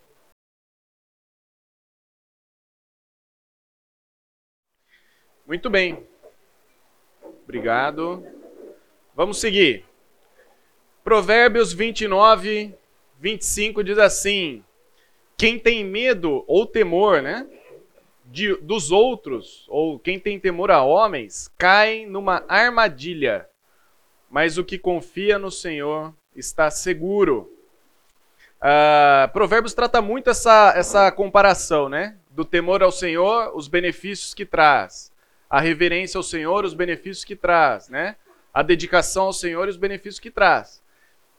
[5.51, 6.07] Muito bem.
[7.43, 8.25] Obrigado.
[9.13, 9.83] Vamos seguir.
[11.03, 12.73] Provérbios 29,
[13.19, 14.63] 25 diz assim:
[15.35, 17.45] Quem tem medo ou temor, né?
[18.27, 23.45] De, dos outros, ou quem tem temor a homens, cai numa armadilha
[24.29, 27.51] mas o que confia no Senhor está seguro.
[28.61, 32.15] Uh, Provérbios trata muito essa, essa comparação, né?
[32.29, 35.10] Do temor ao Senhor, os benefícios que traz.
[35.51, 38.15] A reverência ao Senhor, os benefícios que traz, né?
[38.53, 40.81] A dedicação ao Senhor e os benefícios que traz.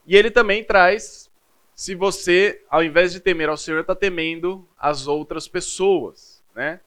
[0.07, 1.31] E ele também traz
[1.75, 6.79] se você, ao invés de temer ao Senhor, está temendo as outras pessoas, né?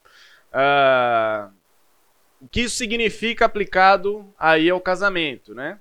[0.54, 1.52] Uh,
[2.42, 5.80] o que isso significa aplicado aí ao casamento, né?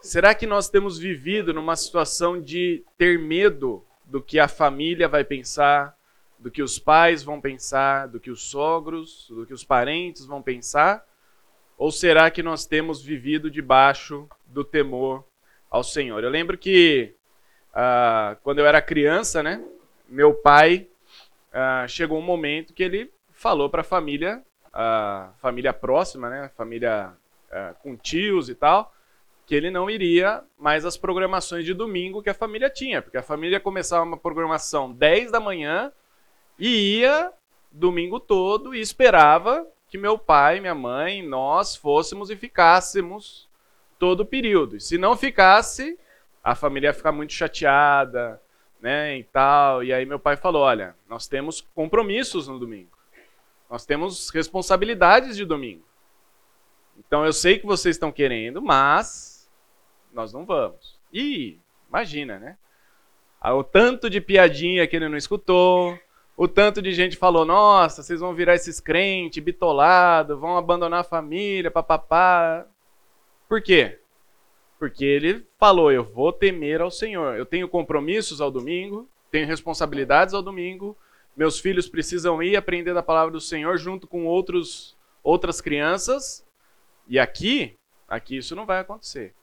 [0.00, 5.24] Será que nós temos vivido numa situação de ter medo do que a família vai
[5.24, 5.97] pensar,
[6.38, 10.40] do que os pais vão pensar, do que os sogros, do que os parentes vão
[10.40, 11.04] pensar?
[11.76, 15.24] Ou será que nós temos vivido debaixo do temor
[15.70, 16.22] ao Senhor?
[16.22, 17.14] Eu lembro que
[17.70, 19.64] uh, quando eu era criança, né,
[20.08, 20.88] meu pai
[21.52, 27.16] uh, chegou um momento que ele falou para a família, a família próxima, né, família
[27.50, 28.92] ah, com tios e tal,
[29.46, 33.22] que ele não iria mais às programações de domingo que a família tinha, porque a
[33.22, 35.90] família começava uma programação 10 da manhã
[36.58, 37.32] e ia
[37.70, 43.48] domingo todo e esperava que meu pai, minha mãe, nós fôssemos e ficássemos
[43.98, 44.76] todo o período.
[44.76, 45.98] E se não ficasse,
[46.42, 48.40] a família ia ficar muito chateada,
[48.80, 49.82] né, e tal.
[49.82, 52.90] E aí meu pai falou: "Olha, nós temos compromissos no domingo.
[53.68, 55.84] Nós temos responsabilidades de domingo.
[56.96, 59.48] Então eu sei que vocês estão querendo, mas
[60.12, 60.98] nós não vamos.
[61.12, 62.56] E imagina, né?
[63.40, 65.98] Ah, o tanto de piadinha que ele não escutou,
[66.38, 71.04] o tanto de gente falou: nossa, vocês vão virar esses crentes, bitolado, vão abandonar a
[71.04, 72.64] família, papapá.
[73.48, 73.98] Por quê?
[74.78, 77.36] Porque ele falou: eu vou temer ao Senhor.
[77.36, 80.96] Eu tenho compromissos ao domingo, tenho responsabilidades ao domingo,
[81.36, 86.46] meus filhos precisam ir aprender da palavra do Senhor junto com outros, outras crianças.
[87.08, 87.76] E aqui,
[88.08, 89.34] aqui isso não vai acontecer.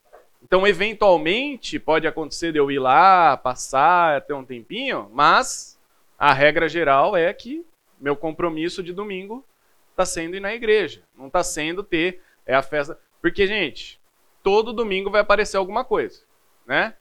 [0.41, 5.74] Então, eventualmente, pode acontecer de eu ir lá, passar, ter um tempinho, mas
[6.17, 7.65] a regra geral é que
[7.99, 9.45] meu compromisso de domingo
[9.91, 11.01] está sendo ir na igreja.
[11.17, 12.97] Não está sendo ter é a festa.
[13.21, 13.99] Porque, gente,
[14.43, 16.21] todo domingo vai aparecer alguma coisa,
[16.65, 16.93] né?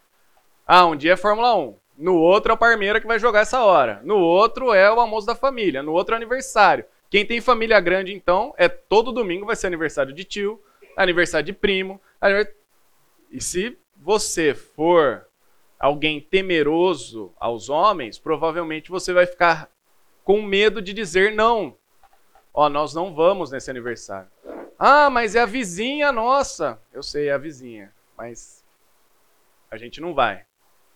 [0.67, 1.77] Ah, um dia é Fórmula 1.
[1.99, 4.01] No outro é o Parmeira que vai jogar essa hora.
[4.03, 5.83] No outro é o almoço da família.
[5.83, 6.85] No outro é aniversário.
[7.11, 10.61] Quem tem família grande, então, é todo domingo vai ser aniversário de tio,
[10.97, 12.01] aniversário de primo,
[13.31, 15.27] e se você for
[15.85, 19.71] alguém temeroso aos homens, provavelmente você vai ficar
[20.25, 21.77] com medo de dizer não.
[22.55, 24.31] Ó, oh, nós não vamos nesse aniversário.
[24.79, 26.81] Ah, mas é a vizinha nossa.
[26.91, 28.65] Eu sei, é a vizinha, mas
[29.71, 30.47] a gente não vai.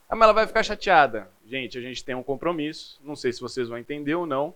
[0.09, 1.30] Ah, mas ela vai ficar chateada.
[1.45, 2.99] Gente, a gente tem um compromisso.
[3.05, 4.55] Não sei se vocês vão entender ou não,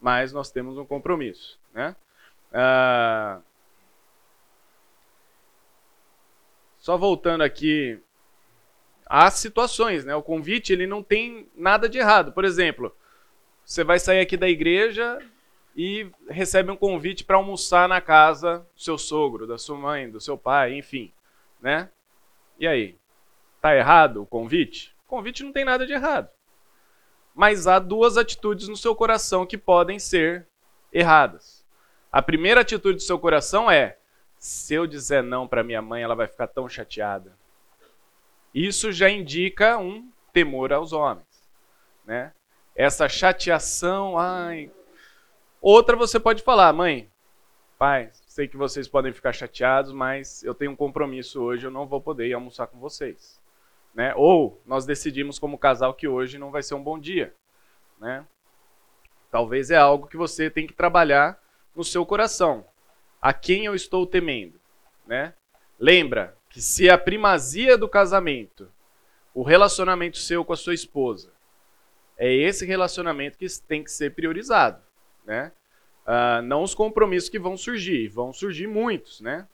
[0.00, 1.96] mas nós temos um compromisso, né?
[2.52, 3.40] Ah,
[6.78, 8.00] só voltando aqui
[9.12, 10.16] às situações, né?
[10.16, 12.32] O convite ele não tem nada de errado.
[12.32, 12.96] Por exemplo,
[13.62, 15.18] você vai sair aqui da igreja
[15.76, 20.18] e recebe um convite para almoçar na casa do seu sogro, da sua mãe, do
[20.18, 21.12] seu pai, enfim,
[21.60, 21.90] né?
[22.58, 22.96] E aí?
[23.60, 24.96] Tá errado o convite?
[25.06, 26.30] O convite não tem nada de errado.
[27.34, 30.48] Mas há duas atitudes no seu coração que podem ser
[30.90, 31.62] erradas.
[32.10, 33.98] A primeira atitude do seu coração é:
[34.38, 37.41] se eu dizer não para minha mãe, ela vai ficar tão chateada.
[38.54, 41.26] Isso já indica um temor aos homens,
[42.04, 42.32] né?
[42.74, 44.70] Essa chateação, ai.
[45.60, 47.10] Outra você pode falar, mãe,
[47.78, 51.86] pai, sei que vocês podem ficar chateados, mas eu tenho um compromisso hoje, eu não
[51.86, 53.40] vou poder ir almoçar com vocês.
[53.94, 54.14] Né?
[54.16, 57.34] Ou nós decidimos como casal que hoje não vai ser um bom dia.
[57.98, 58.26] Né?
[59.30, 61.38] Talvez é algo que você tem que trabalhar
[61.76, 62.66] no seu coração.
[63.20, 64.58] A quem eu estou temendo?
[65.06, 65.34] Né?
[65.78, 68.70] Lembra que se a primazia do casamento,
[69.34, 71.32] o relacionamento seu com a sua esposa,
[72.18, 74.80] é esse relacionamento que tem que ser priorizado.
[75.24, 75.50] Né?
[76.06, 79.22] Uh, não os compromissos que vão surgir, vão surgir muitos.
[79.22, 79.48] Né?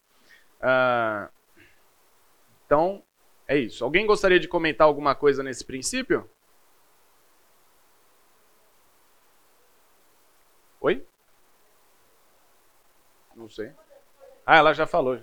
[0.61, 1.33] Uh,
[2.67, 3.03] então,
[3.47, 3.85] é isso.
[3.85, 6.29] Alguém gostaria de comentar alguma coisa nesse princípio?
[10.81, 11.07] Oi?
[13.37, 13.71] Não sei.
[14.45, 15.21] Ah, ela já falou.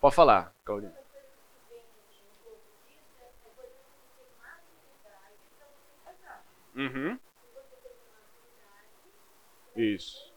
[0.00, 0.94] Pode falar, Claudinha.
[6.74, 7.18] Uhum.
[9.74, 10.32] Isso.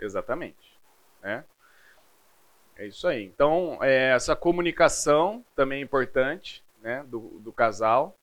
[0.00, 0.78] Exatamente.
[1.22, 1.42] É.
[2.76, 3.24] É isso aí.
[3.24, 8.18] Então, é, essa comunicação também é importante né, do, do casal,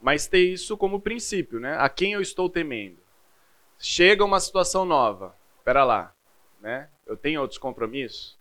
[0.00, 1.76] mas ter isso como princípio, né?
[1.78, 2.98] A quem eu estou temendo?
[3.78, 6.14] Chega uma situação nova, espera lá,
[6.60, 6.88] né?
[7.06, 8.37] Eu tenho outros compromissos?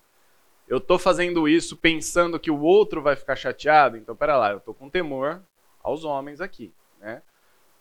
[0.67, 3.95] Eu estou fazendo isso pensando que o outro vai ficar chateado?
[3.97, 5.41] Então, espera lá, eu estou com temor
[5.81, 7.21] aos homens aqui, né?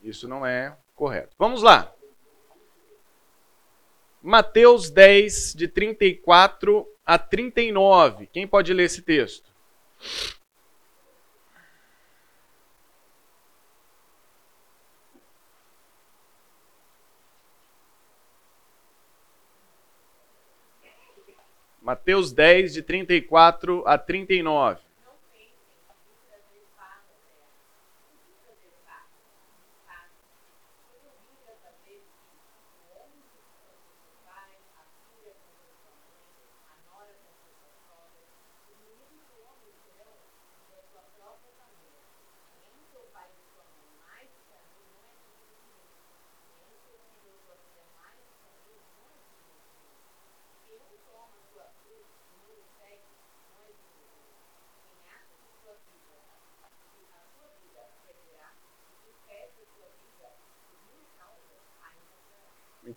[0.02, 1.34] Isso não é correto.
[1.38, 1.92] Vamos lá.
[4.22, 8.26] Mateus 10, de 34 a 39.
[8.26, 9.50] Quem pode ler esse texto?
[21.86, 24.85] Mateus 10, de 34 a 39.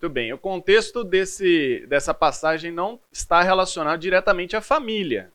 [0.09, 0.33] Muito bem.
[0.33, 5.31] O contexto desse, dessa passagem não está relacionado diretamente à família,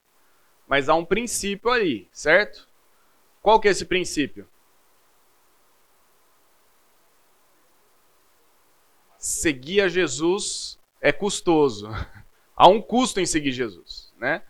[0.67, 2.69] mas há um princípio aí, certo?
[3.41, 4.49] Qual que é esse princípio?
[9.17, 11.89] Seguir a Jesus é custoso.
[12.57, 14.43] há um custo em seguir Jesus, né?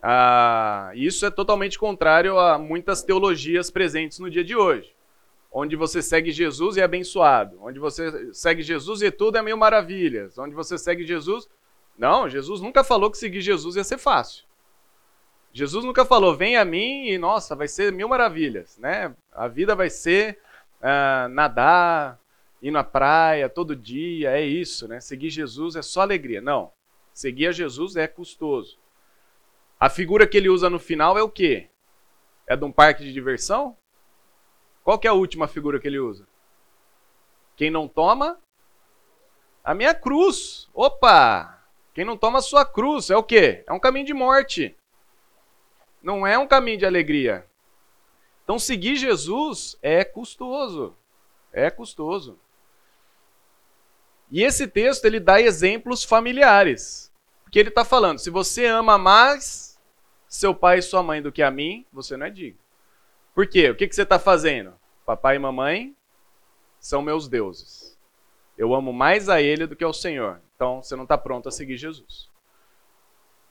[0.00, 4.93] Ah, isso é totalmente contrário a muitas teologias presentes no dia de hoje
[5.56, 9.56] onde você segue Jesus e é abençoado, onde você segue Jesus e tudo é mil
[9.56, 11.48] maravilhas, onde você segue Jesus.
[11.96, 14.44] Não, Jesus nunca falou que seguir Jesus ia ser fácil.
[15.52, 19.14] Jesus nunca falou, vem a mim e nossa, vai ser mil maravilhas, né?
[19.30, 20.40] A vida vai ser
[20.80, 22.18] uh, nadar,
[22.60, 24.98] ir na praia todo dia, é isso, né?
[24.98, 26.40] Seguir Jesus é só alegria.
[26.40, 26.72] Não,
[27.12, 28.76] seguir a Jesus é custoso.
[29.78, 31.68] A figura que ele usa no final é o quê?
[32.44, 33.76] É de um parque de diversão?
[34.84, 36.28] Qual é a última figura que ele usa?
[37.56, 38.38] Quem não toma
[39.64, 40.68] a minha cruz.
[40.74, 41.64] Opa!
[41.94, 43.64] Quem não toma a sua cruz é o quê?
[43.66, 44.76] É um caminho de morte.
[46.02, 47.46] Não é um caminho de alegria.
[48.42, 50.94] Então seguir Jesus é custoso.
[51.50, 52.38] É custoso.
[54.30, 57.10] E esse texto ele dá exemplos familiares.
[57.44, 59.80] Porque ele está falando: se você ama mais
[60.28, 62.63] seu pai e sua mãe do que a mim, você não é digno.
[63.34, 63.68] Por quê?
[63.70, 64.74] O que, que você está fazendo?
[65.04, 65.94] Papai e mamãe
[66.78, 67.98] são meus deuses.
[68.56, 70.40] Eu amo mais a ele do que ao Senhor.
[70.54, 72.30] Então você não está pronto a seguir Jesus.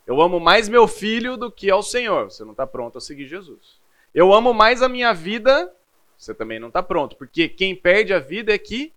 [0.07, 2.31] Eu amo mais meu filho do que ao Senhor.
[2.31, 3.81] Você não está pronto a seguir Jesus.
[4.13, 5.73] Eu amo mais a minha vida.
[6.17, 7.15] Você também não está pronto.
[7.17, 8.93] Porque quem perde a vida é que,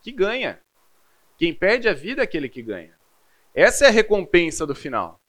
[0.00, 0.60] que ganha.
[1.36, 2.94] Quem perde a vida é aquele que ganha.
[3.54, 5.20] Essa é a recompensa do final.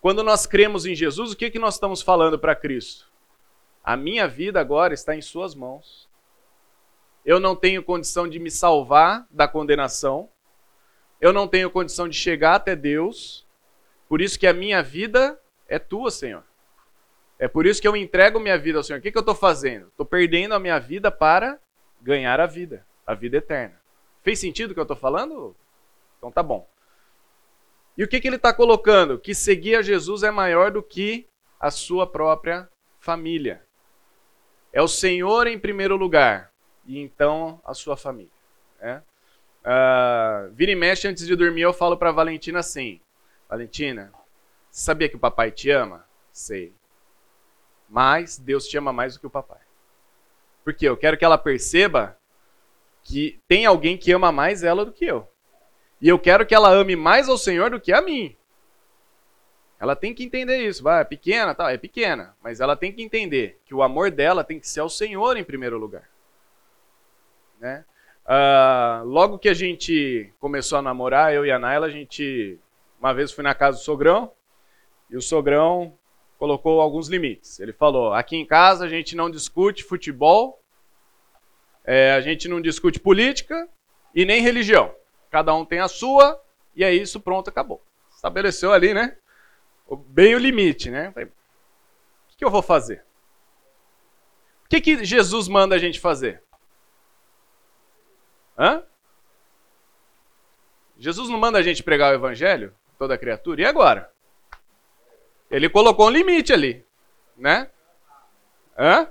[0.00, 3.07] Quando nós cremos em Jesus, o que, que nós estamos falando para Cristo?
[3.88, 6.06] A minha vida agora está em Suas mãos.
[7.24, 10.28] Eu não tenho condição de me salvar da condenação.
[11.18, 13.46] Eu não tenho condição de chegar até Deus.
[14.06, 16.44] Por isso que a minha vida é tua, Senhor.
[17.38, 18.98] É por isso que eu entrego minha vida ao Senhor.
[18.98, 19.86] O que, que eu estou fazendo?
[19.88, 21.58] Estou perdendo a minha vida para
[21.98, 23.80] ganhar a vida, a vida eterna.
[24.22, 25.56] Fez sentido o que eu estou falando?
[26.18, 26.68] Então tá bom.
[27.96, 29.18] E o que, que ele está colocando?
[29.18, 31.26] Que seguir a Jesus é maior do que
[31.58, 32.68] a sua própria
[33.00, 33.66] família.
[34.72, 36.52] É o Senhor em primeiro lugar
[36.86, 38.30] e então a sua família.
[38.80, 39.02] Né?
[39.64, 43.00] Uh, vira e mexe antes de dormir, eu falo para Valentina assim:
[43.48, 44.12] Valentina,
[44.70, 46.06] sabia que o papai te ama?
[46.32, 46.72] Sei.
[47.88, 49.60] Mas Deus te ama mais do que o papai.
[50.64, 52.16] Porque eu quero que ela perceba
[53.02, 55.26] que tem alguém que ama mais ela do que eu.
[56.00, 58.36] E eu quero que ela ame mais ao Senhor do que a mim.
[59.80, 60.82] Ela tem que entender isso.
[60.82, 61.72] Vai, é pequena, tá?
[61.72, 64.88] É pequena, mas ela tem que entender que o amor dela tem que ser ao
[64.88, 66.08] Senhor em primeiro lugar.
[67.60, 67.84] Né?
[68.24, 72.58] Uh, logo que a gente começou a namorar, eu e a Naila, a gente
[73.00, 74.32] uma vez fui na casa do sogrão
[75.08, 75.96] e o sogrão
[76.38, 77.58] colocou alguns limites.
[77.60, 80.60] Ele falou: aqui em casa a gente não discute futebol,
[81.84, 83.68] é, a gente não discute política
[84.14, 84.94] e nem religião.
[85.30, 86.40] Cada um tem a sua
[86.74, 87.82] e é isso, pronto, acabou.
[88.14, 89.16] Estabeleceu ali, né?
[89.96, 91.08] Bem o limite, né?
[91.10, 93.04] o que eu vou fazer?
[94.64, 96.42] O que, que Jesus manda a gente fazer?
[98.56, 98.82] Hã?
[100.98, 104.12] Jesus não manda a gente pregar o evangelho, toda criatura, e agora?
[105.50, 106.84] Ele colocou um limite ali,
[107.36, 107.70] né?
[108.76, 109.08] Hã?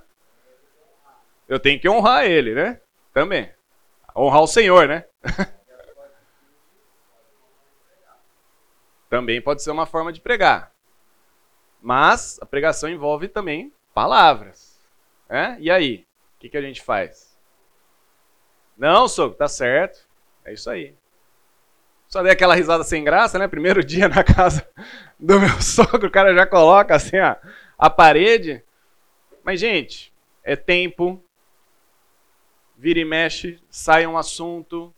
[1.47, 2.79] Eu tenho que honrar ele, né?
[3.13, 3.51] Também.
[4.15, 5.05] Honrar o Senhor, né?
[9.09, 10.71] também pode ser uma forma de pregar.
[11.81, 14.79] Mas a pregação envolve também palavras.
[15.29, 15.57] Né?
[15.59, 16.05] E aí?
[16.35, 17.35] O que, que a gente faz?
[18.77, 20.07] Não, sogro, tá certo.
[20.45, 20.95] É isso aí.
[22.07, 23.47] Só dei aquela risada sem graça, né?
[23.47, 24.67] Primeiro dia na casa
[25.19, 27.39] do meu sogro, o cara já coloca assim a,
[27.77, 28.63] a parede.
[29.43, 31.23] Mas, gente, é tempo.
[32.77, 34.93] Vira e mexe, sai um assunto.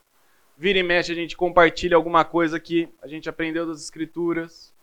[0.60, 4.74] Vira e mexe, a gente compartilha alguma coisa que a gente aprendeu das escrituras.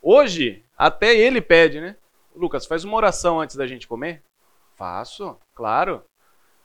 [0.00, 1.96] Hoje, até ele pede, né?
[2.32, 4.22] Lucas, faz uma oração antes da gente comer?
[4.76, 6.04] Faço, claro.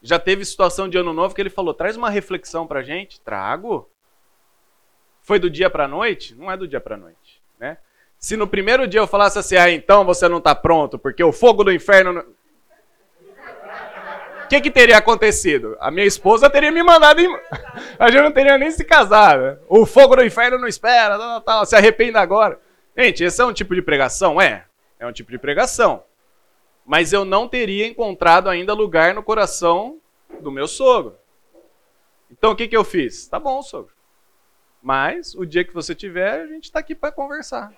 [0.00, 3.20] Já teve situação de ano novo que ele falou: traz uma reflexão pra gente.
[3.20, 3.90] Trago.
[5.22, 6.32] Foi do dia para a noite?
[6.36, 7.42] Não é do dia para a noite.
[7.58, 7.78] Né?
[8.16, 11.32] Se no primeiro dia eu falasse assim, ah, então você não está pronto, porque o
[11.32, 12.20] fogo do inferno.
[12.20, 12.24] O
[14.50, 15.76] que, que teria acontecido?
[15.78, 17.20] A minha esposa teria me mandado.
[17.20, 17.28] Em...
[17.96, 19.60] A gente não teria nem se casado.
[19.68, 22.60] O fogo do inferno não espera, tal, tal, se arrependa agora.
[22.96, 24.40] Gente, esse é um tipo de pregação?
[24.40, 24.66] É.
[24.98, 26.02] É um tipo de pregação.
[26.84, 30.00] Mas eu não teria encontrado ainda lugar no coração
[30.40, 31.16] do meu sogro.
[32.28, 33.28] Então o que, que eu fiz?
[33.28, 33.94] Tá bom, sogro.
[34.82, 37.72] Mas o dia que você tiver, a gente está aqui para conversar.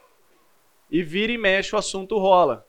[0.90, 2.66] E vira e mexe o assunto rola.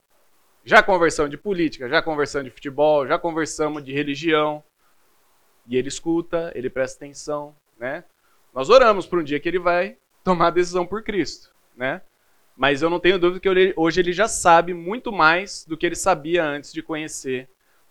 [0.64, 4.62] Já conversamos de política, já conversamos de futebol, já conversamos de religião.
[5.66, 8.04] E ele escuta, ele presta atenção, né?
[8.52, 12.00] Nós oramos por um dia que ele vai tomar a decisão por Cristo, né?
[12.56, 15.96] Mas eu não tenho dúvida que hoje ele já sabe muito mais do que ele
[15.96, 17.48] sabia antes de conhecer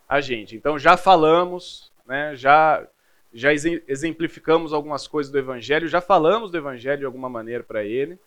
[0.08, 0.56] a gente.
[0.56, 2.36] Então já falamos, né?
[2.36, 2.88] Já
[3.34, 8.20] já exemplificamos algumas coisas do Evangelho, já falamos do Evangelho de alguma maneira para ele.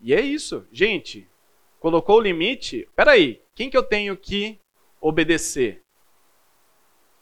[0.00, 0.64] E é isso.
[0.70, 1.28] Gente,
[1.80, 2.88] colocou o limite.
[2.94, 4.60] Peraí, quem que eu tenho que
[5.00, 5.82] obedecer?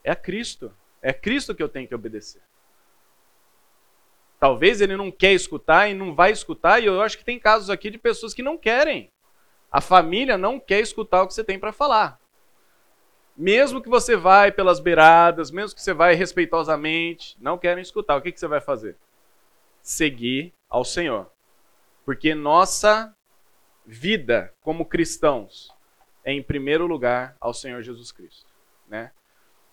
[0.04, 0.74] É a Cristo.
[1.00, 2.42] É Cristo que eu tenho que obedecer.
[4.38, 7.70] Talvez ele não quer escutar e não vai escutar, e eu acho que tem casos
[7.70, 9.10] aqui de pessoas que não querem.
[9.70, 12.20] A família não quer escutar o que você tem para falar.
[13.36, 18.16] Mesmo que você vai pelas beiradas, mesmo que você vai respeitosamente, não querem escutar.
[18.16, 18.96] O que, que você vai fazer?
[19.82, 21.30] Seguir ao Senhor.
[22.04, 23.14] Porque nossa
[23.88, 25.74] vida como cristãos
[26.22, 28.52] em primeiro lugar, ao Senhor Jesus Cristo.
[28.86, 29.10] Né?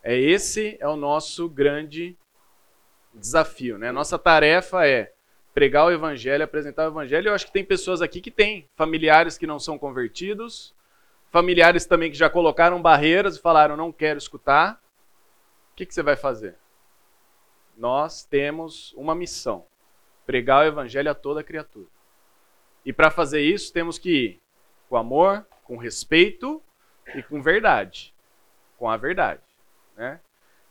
[0.01, 2.15] É esse é o nosso grande
[3.13, 3.77] desafio.
[3.77, 3.91] Né?
[3.91, 5.11] Nossa tarefa é
[5.53, 7.27] pregar o Evangelho, apresentar o Evangelho.
[7.27, 10.73] Eu acho que tem pessoas aqui que têm familiares que não são convertidos,
[11.29, 14.81] familiares também que já colocaram barreiras e falaram: não quero escutar.
[15.73, 16.55] O que, que você vai fazer?
[17.77, 19.65] Nós temos uma missão:
[20.25, 21.94] pregar o evangelho a toda criatura.
[22.85, 24.41] E para fazer isso, temos que ir
[24.87, 26.61] com amor, com respeito
[27.15, 28.13] e com verdade.
[28.77, 29.41] Com a verdade.
[29.97, 30.19] Né?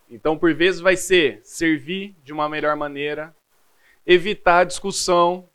[0.08, 3.34] Então, por vezes, vai ser servir de uma melhor maneira,
[4.06, 5.48] evitar discussão,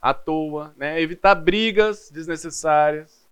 [0.00, 1.00] à toa, né?
[1.00, 3.26] Evitar brigas desnecessárias.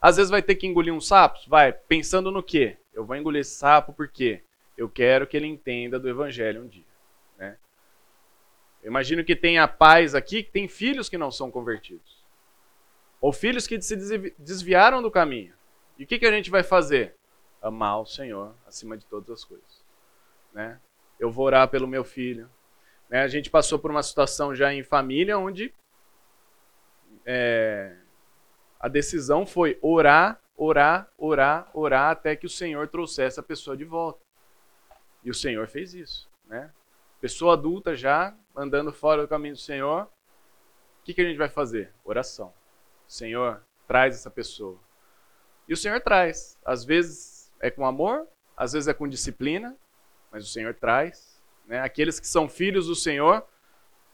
[0.00, 2.76] Às vezes vai ter que engolir um sapo, vai, pensando no quê?
[2.92, 4.42] Eu vou engolir esse sapo porque
[4.76, 6.84] eu quero que ele entenda do evangelho um dia,
[8.86, 12.24] imagino que tenha pais aqui que têm filhos que não são convertidos.
[13.20, 13.96] Ou filhos que se
[14.38, 15.54] desviaram do caminho.
[15.98, 17.16] E o que, que a gente vai fazer?
[17.60, 19.84] Amar o Senhor acima de todas as coisas.
[20.52, 20.78] Né?
[21.18, 22.48] Eu vou orar pelo meu filho.
[23.08, 23.22] Né?
[23.22, 25.72] A gente passou por uma situação já em família onde
[27.24, 27.96] é,
[28.78, 33.84] a decisão foi orar, orar, orar, orar até que o Senhor trouxesse a pessoa de
[33.84, 34.24] volta.
[35.24, 36.30] E o Senhor fez isso.
[36.46, 36.70] Né?
[37.20, 40.04] Pessoa adulta já andando fora do caminho do Senhor.
[40.04, 41.92] O que, que a gente vai fazer?
[42.04, 42.52] Oração.
[43.06, 44.78] Senhor, traz essa pessoa.
[45.68, 46.58] E o Senhor traz.
[46.64, 48.26] Às vezes é com amor,
[48.56, 49.76] às vezes é com disciplina,
[50.32, 51.40] mas o Senhor traz.
[51.66, 51.80] Né?
[51.80, 53.44] Aqueles que são filhos do Senhor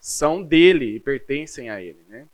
[0.01, 2.05] são dele e pertencem a ele.
[2.09, 2.27] Né?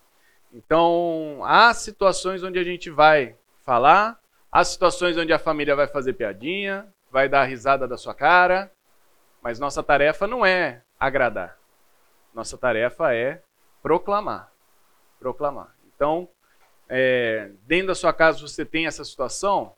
[0.53, 4.19] Então, há situações onde a gente vai falar,
[4.51, 8.73] há situações onde a família vai fazer piadinha, vai dar risada da sua cara,
[9.43, 11.58] mas nossa tarefa não é agradar.
[12.35, 13.43] Nossa tarefa é
[13.83, 14.53] proclamar.
[15.19, 15.75] Proclamar.
[15.95, 16.29] Então,
[16.89, 19.75] é, dentro da sua casa você tem essa situação,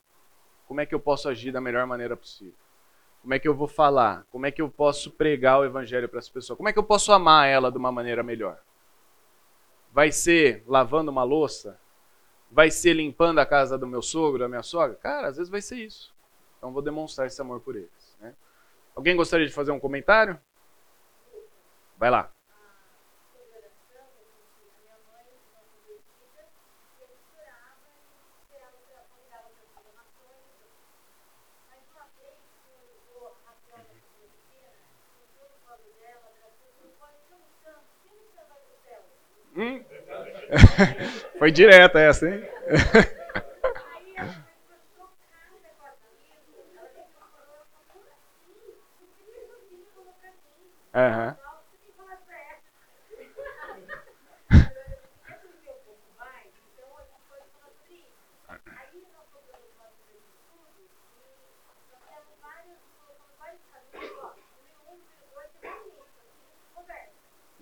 [0.67, 2.55] como é que eu posso agir da melhor maneira possível?
[3.23, 4.25] Como é que eu vou falar?
[4.31, 6.57] Como é que eu posso pregar o evangelho para essa pessoa?
[6.57, 8.59] Como é que eu posso amar ela de uma maneira melhor?
[9.93, 11.79] Vai ser lavando uma louça?
[12.51, 14.97] Vai ser limpando a casa do meu sogro, da minha sogra?
[14.97, 16.15] Cara, às vezes vai ser isso.
[16.57, 18.17] Então vou demonstrar esse amor por eles.
[18.21, 18.35] Né?
[18.95, 20.39] Alguém gostaria de fazer um comentário?
[21.99, 22.31] Vai lá.
[41.41, 42.43] Foi direta essa, hein?
[50.95, 51.35] Uhum.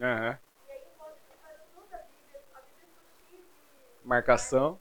[0.01, 0.39] Uhum.
[4.39, 4.81] Marcação.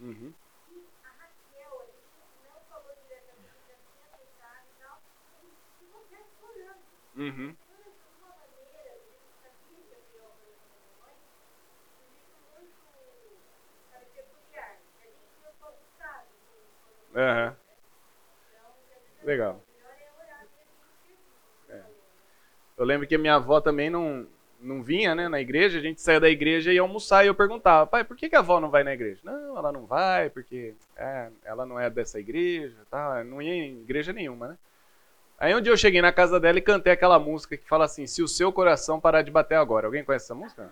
[0.00, 0.34] Uhum.
[7.16, 7.56] Uhum.
[17.14, 17.56] Uhum.
[19.24, 19.60] Legal.
[21.68, 21.82] É.
[23.10, 24.26] Eu lembro que minha avó também não,
[24.60, 27.34] não vinha né, na igreja, a gente saía da igreja e ia almoçar e eu
[27.34, 29.20] perguntava, pai, por que, que a avó não vai na igreja?
[29.24, 33.24] Não, ela não vai, porque é, ela não é dessa igreja, tá?
[33.24, 34.58] não ia em igreja nenhuma, né?
[35.38, 38.06] Aí um dia eu cheguei na casa dela e cantei aquela música que fala assim:
[38.06, 39.86] Se o seu coração parar de bater agora.
[39.86, 40.70] Alguém conhece essa música?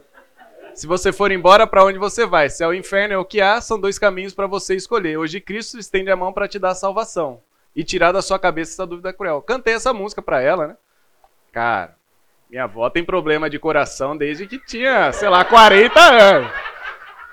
[0.75, 2.51] Se você for embora, para onde você vai?
[2.51, 5.17] Se é o inferno é o que há, são dois caminhos para você escolher.
[5.17, 7.41] Hoje Cristo estende a mão para te dar salvação
[7.75, 9.41] e tirar da sua cabeça essa dúvida cruel.
[9.41, 10.77] Cantei essa música para ela, né?
[11.51, 11.98] Cara,
[12.51, 16.51] minha avó tem problema de coração desde que tinha, sei lá, 40 anos.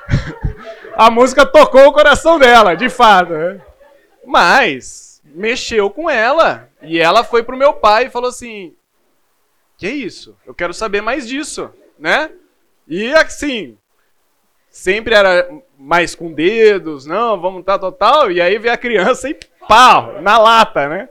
[0.95, 3.31] a música tocou o coração dela, de fato.
[3.31, 3.61] Né?
[4.25, 6.69] Mas mexeu com ela.
[6.81, 8.75] E ela foi pro meu pai e falou assim:
[9.77, 10.37] Que isso?
[10.45, 12.29] Eu quero saber mais disso, né?
[12.87, 13.77] E assim,
[14.69, 19.27] sempre era mais com dedos, não, vamos tal, tal, tal, e aí vem a criança
[19.29, 19.37] e
[19.67, 21.09] pau, na lata, né?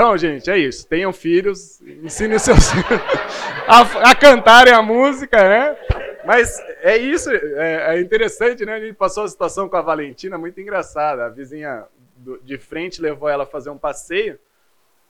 [0.00, 0.88] Então, gente, é isso.
[0.88, 3.02] Tenham filhos, ensinem seus filhos
[3.68, 5.76] a, a cantarem a música, né?
[6.24, 8.76] Mas é isso, é, é, interessante, né?
[8.76, 11.26] A gente passou a situação com a Valentina muito engraçada.
[11.26, 11.84] A vizinha
[12.16, 14.38] do, de frente levou ela a fazer um passeio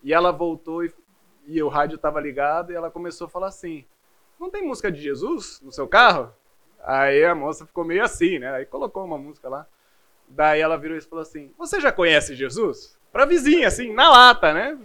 [0.03, 0.93] e ela voltou e,
[1.47, 3.85] e o rádio estava ligado e ela começou a falar assim:
[4.41, 6.35] não tem música de Jesus no seu carro?
[6.83, 8.51] Aí a moça ficou meio assim, né?
[8.55, 9.69] Aí colocou uma música lá.
[10.29, 12.99] Daí ela virou e falou assim: Você já conhece Jesus?
[13.13, 14.79] Pra vizinha, assim, na lata, né?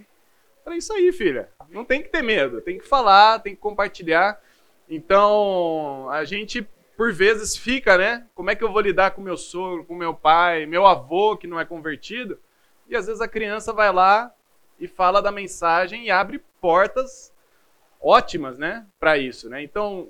[0.64, 1.50] Falei, isso aí, filha.
[1.70, 4.42] Não tem que ter medo, tem que falar, tem que compartilhar.
[4.90, 6.68] Então, a gente,
[6.98, 8.26] por vezes, fica, né?
[8.34, 11.48] Como é que eu vou lidar com meu sogro, com meu pai, meu avô que
[11.48, 12.40] não é convertido?
[12.88, 14.32] E às vezes a criança vai lá
[14.80, 17.34] e fala da mensagem e abre portas
[18.02, 19.64] ótimas, né, para isso, né?
[19.64, 20.10] Então,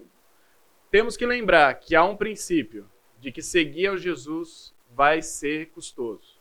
[0.91, 2.89] temos que lembrar que há um princípio
[3.19, 6.34] de que seguir ao Jesus vai ser custoso.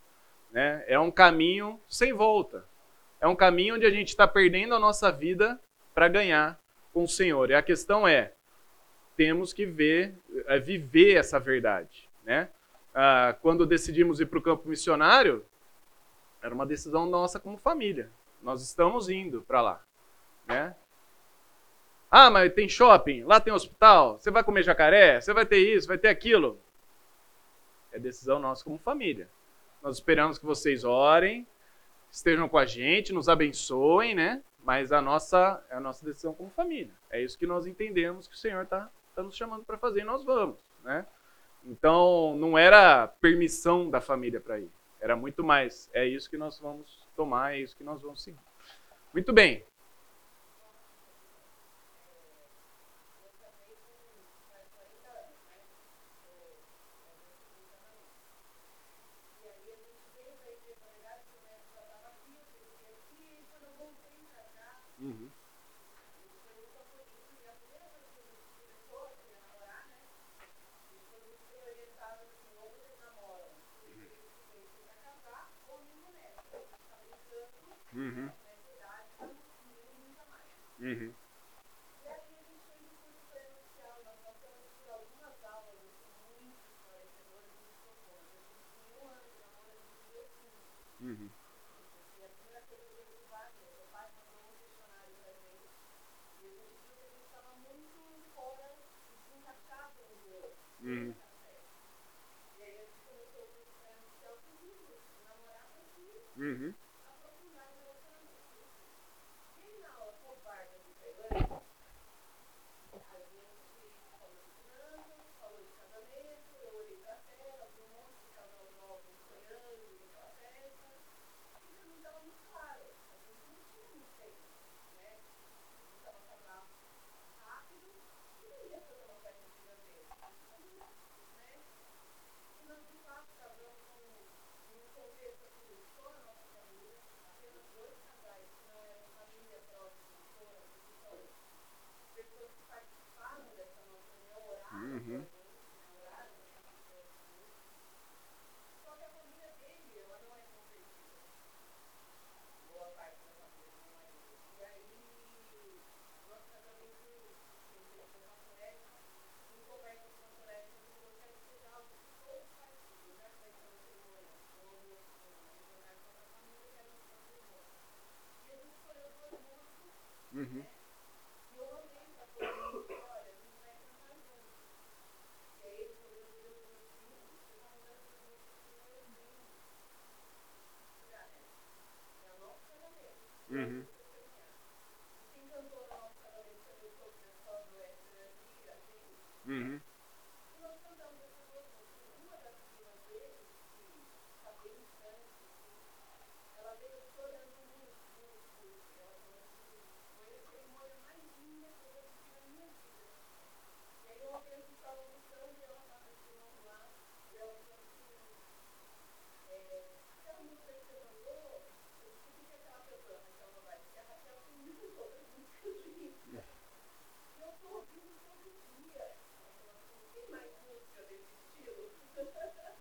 [0.54, 0.84] Né?
[0.86, 2.64] É um caminho sem volta.
[3.20, 5.60] É um caminho onde a gente está perdendo a nossa vida
[5.92, 6.60] para ganhar
[6.92, 7.50] com o Senhor.
[7.50, 8.32] E a questão é,
[9.16, 10.14] temos que ver,
[10.46, 12.08] é, viver essa verdade.
[12.22, 12.48] Né?
[12.94, 15.44] Ah, quando decidimos ir para o campo missionário,
[16.40, 18.08] era uma decisão nossa como família.
[18.40, 19.84] Nós estamos indo para lá.
[20.46, 20.76] Né?
[22.08, 25.88] Ah, mas tem shopping, lá tem hospital, você vai comer jacaré, você vai ter isso,
[25.88, 26.60] vai ter aquilo.
[27.90, 29.28] É decisão nossa como família.
[29.84, 31.46] Nós esperamos que vocês orem,
[32.10, 34.42] estejam com a gente, nos abençoem, né?
[34.62, 36.94] Mas a nossa, é a nossa decisão como família.
[37.10, 40.04] É isso que nós entendemos que o Senhor está tá nos chamando para fazer e
[40.04, 41.04] nós vamos, né?
[41.66, 44.70] Então, não era permissão da família para ir.
[44.98, 48.40] Era muito mais, é isso que nós vamos tomar, é isso que nós vamos seguir.
[49.12, 49.62] Muito bem.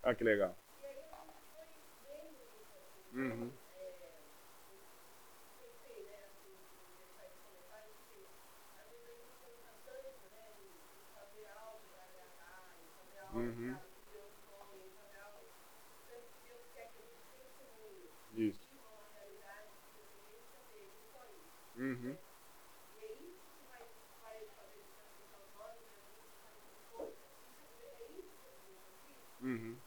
[0.04, 0.56] Ah, que legal.
[3.14, 3.52] Uhum.
[13.34, 13.78] Uhum.
[18.36, 18.68] Isso.
[21.76, 22.18] Uhum.
[29.42, 29.82] Uhum.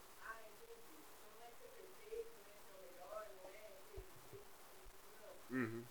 [5.49, 5.89] Uhum.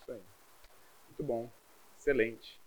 [0.00, 0.22] Isso aí.
[1.08, 1.52] Muito bom.
[2.12, 2.60] Excelente.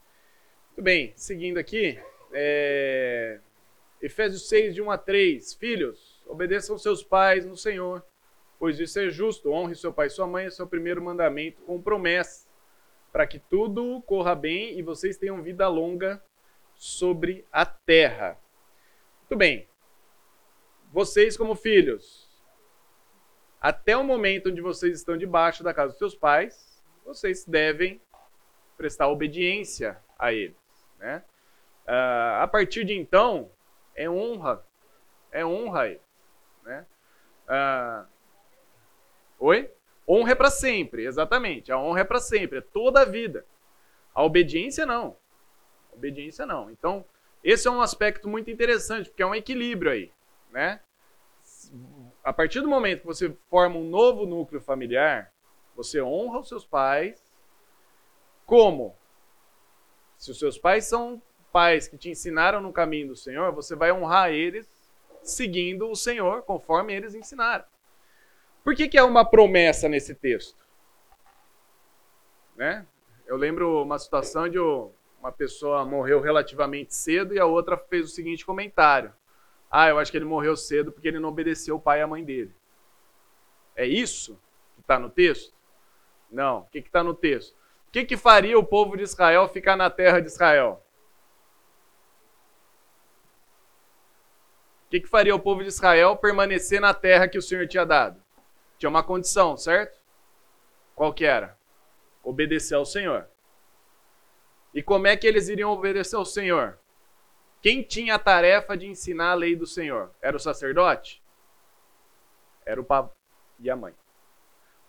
[0.70, 2.00] Muito bem, seguindo aqui.
[2.34, 3.40] é,
[4.02, 5.54] Efésios 6, de 1 a 3.
[5.54, 8.04] Filhos, obedeçam seus pais no Senhor,
[8.58, 9.52] pois isso é justo.
[9.52, 12.48] Honre seu pai e sua mãe, é seu primeiro mandamento, com promessa,
[13.12, 16.20] para que tudo corra bem e vocês tenham vida longa
[16.74, 18.40] sobre a terra.
[19.20, 19.68] Muito bem.
[20.92, 22.28] Vocês, como filhos,
[23.62, 28.02] até o momento onde vocês estão debaixo da casa dos seus pais, vocês devem
[28.78, 30.56] prestar obediência a eles.
[31.00, 31.24] Né?
[31.88, 33.50] Ah, a partir de então,
[33.96, 34.64] é honra.
[35.32, 36.00] É honra aí.
[36.64, 36.86] Né?
[37.48, 38.06] Ah,
[39.40, 39.72] oi?
[40.08, 41.72] Honra é para sempre, exatamente.
[41.72, 43.46] A honra é para sempre, é toda a vida.
[44.14, 45.18] A obediência não.
[45.92, 46.70] A obediência não.
[46.70, 47.04] Então,
[47.44, 50.12] esse é um aspecto muito interessante, porque é um equilíbrio aí,
[50.52, 50.80] né?
[52.24, 55.32] A partir do momento que você forma um novo núcleo familiar,
[55.76, 57.24] você honra os seus pais.
[58.46, 58.96] Como?
[60.18, 61.22] Se os seus pais são
[61.52, 64.68] pais que te ensinaram no caminho do Senhor, você vai honrar eles
[65.24, 67.66] seguindo o Senhor conforme eles ensinaram.
[68.64, 70.66] Por que, que é uma promessa nesse texto?
[72.56, 72.86] Né?
[73.26, 78.14] Eu lembro uma situação de uma pessoa morreu relativamente cedo e a outra fez o
[78.14, 79.14] seguinte comentário:
[79.70, 82.08] Ah, eu acho que ele morreu cedo porque ele não obedeceu o pai e a
[82.08, 82.56] mãe dele.
[83.76, 84.40] É isso
[84.76, 85.54] que está no texto?
[86.32, 86.60] Não.
[86.60, 87.56] O que está no texto?
[87.96, 90.86] Que, que faria o povo de Israel ficar na terra de Israel?
[94.86, 97.86] O que, que faria o povo de Israel permanecer na terra que o Senhor tinha
[97.86, 98.22] dado?
[98.78, 99.98] Tinha uma condição, certo?
[100.94, 101.58] Qual que era?
[102.22, 103.30] Obedecer ao Senhor.
[104.74, 106.78] E como é que eles iriam obedecer ao Senhor?
[107.62, 110.14] Quem tinha a tarefa de ensinar a lei do Senhor?
[110.22, 111.24] Era o sacerdote?
[112.66, 113.08] Era o pai
[113.58, 113.94] e a mãe.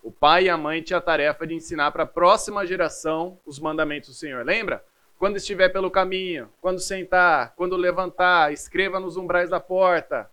[0.06, 3.58] O pai e a mãe tinham a tarefa de ensinar para a próxima geração os
[3.58, 4.46] mandamentos do Senhor.
[4.46, 4.84] Lembra?
[5.18, 10.30] Quando estiver pelo caminho, quando sentar, quando levantar, escreva nos umbrais da porta.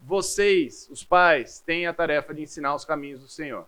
[0.00, 3.66] Vocês, os pais, têm a tarefa de ensinar os caminhos do Senhor.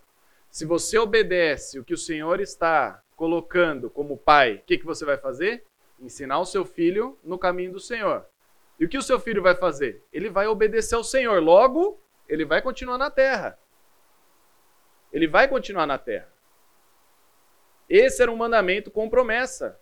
[0.50, 5.04] Se você obedece o que o Senhor está colocando como pai, o que, que você
[5.04, 5.62] vai fazer?
[6.00, 8.24] Ensinar o seu filho no caminho do Senhor.
[8.80, 10.02] E o que o seu filho vai fazer?
[10.10, 11.42] Ele vai obedecer ao Senhor.
[11.42, 13.58] Logo, ele vai continuar na terra.
[15.12, 16.28] Ele vai continuar na terra.
[17.88, 19.78] Esse era um mandamento com promessa.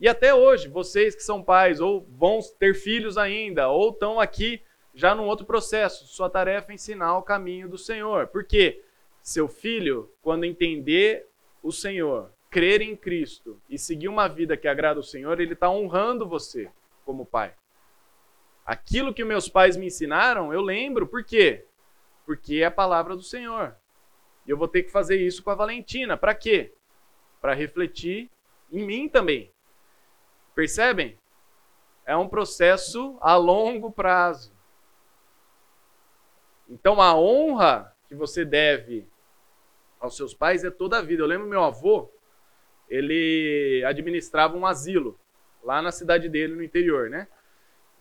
[0.00, 4.62] E até hoje, vocês que são pais, ou vão ter filhos ainda, ou estão aqui
[4.94, 8.28] já num outro processo, sua tarefa é ensinar o caminho do Senhor.
[8.28, 8.82] Por quê?
[9.22, 11.26] Seu filho, quando entender
[11.62, 15.68] o Senhor, crer em Cristo e seguir uma vida que agrada o Senhor, ele está
[15.68, 16.70] honrando você
[17.04, 17.54] como pai.
[18.64, 21.06] Aquilo que meus pais me ensinaram, eu lembro.
[21.06, 21.66] Por quê?
[22.24, 23.76] Porque é a palavra do Senhor.
[24.46, 26.16] E eu vou ter que fazer isso com a Valentina.
[26.16, 26.72] Para quê?
[27.40, 28.30] Para refletir
[28.70, 29.50] em mim também.
[30.54, 31.18] Percebem?
[32.06, 34.52] É um processo a longo prazo.
[36.68, 39.06] Então a honra que você deve
[39.98, 41.22] aos seus pais é toda a vida.
[41.22, 42.10] Eu lembro meu avô,
[42.88, 45.18] ele administrava um asilo
[45.62, 47.26] lá na cidade dele no interior, né?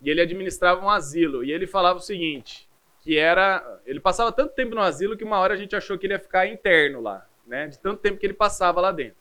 [0.01, 2.67] E ele administrava um asilo e ele falava o seguinte,
[3.03, 6.07] que era, ele passava tanto tempo no asilo que uma hora a gente achou que
[6.07, 7.67] ele ia ficar interno lá, né?
[7.67, 9.17] De tanto tempo que ele passava lá dentro.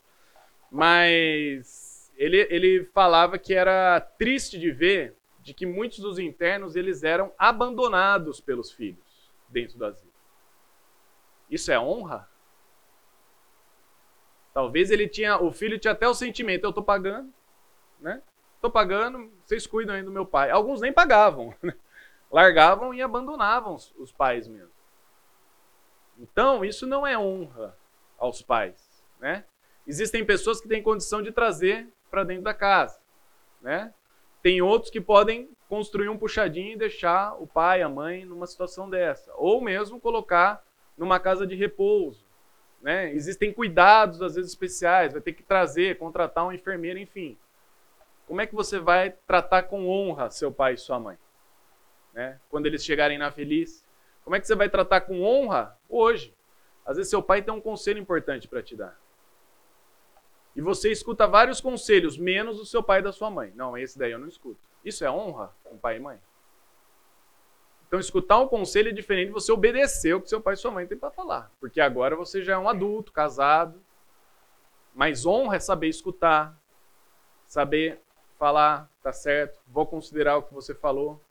[0.71, 7.03] Mas ele, ele falava que era triste de ver de que muitos dos internos eles
[7.03, 10.13] eram abandonados pelos filhos dentro do asilo.
[11.51, 12.29] Isso é honra?
[14.53, 17.33] Talvez ele tinha, o filho tinha até o sentimento, eu estou pagando,
[17.99, 18.21] né?
[18.55, 20.49] Estou pagando, vocês cuidam aí do meu pai.
[20.49, 21.75] Alguns nem pagavam, né?
[22.33, 24.73] Largavam e abandonavam os, pais mesmo.
[26.17, 27.77] Então, isso não é honra
[28.17, 29.45] aos pais, né?
[29.85, 32.99] Existem pessoas que têm condição de trazer para dentro da casa,
[33.61, 33.93] né?
[34.41, 38.89] Tem outros que podem construir um puxadinho e deixar o pai, a mãe numa situação
[38.89, 40.63] dessa, ou mesmo colocar
[40.97, 42.25] numa casa de repouso,
[42.81, 43.13] né?
[43.13, 47.37] Existem cuidados às vezes especiais, vai ter que trazer, contratar um enfermeiro, enfim.
[48.25, 51.17] Como é que você vai tratar com honra seu pai e sua mãe?
[52.13, 52.39] Né?
[52.49, 53.83] Quando eles chegarem na feliz,
[54.23, 56.33] como é que você vai tratar com honra hoje?
[56.85, 58.97] Às vezes seu pai tem um conselho importante para te dar.
[60.55, 63.51] E você escuta vários conselhos, menos o seu pai e da sua mãe.
[63.55, 64.59] Não, esse daí eu não escuto.
[64.85, 66.19] Isso é honra com pai e mãe?
[67.87, 70.71] Então, escutar um conselho é diferente de você obedecer o que seu pai e sua
[70.71, 71.51] mãe têm para falar.
[71.59, 73.81] Porque agora você já é um adulto, casado.
[74.93, 76.55] Mas honra é saber escutar,
[77.47, 77.99] saber
[78.37, 81.21] falar, tá certo, vou considerar o que você falou.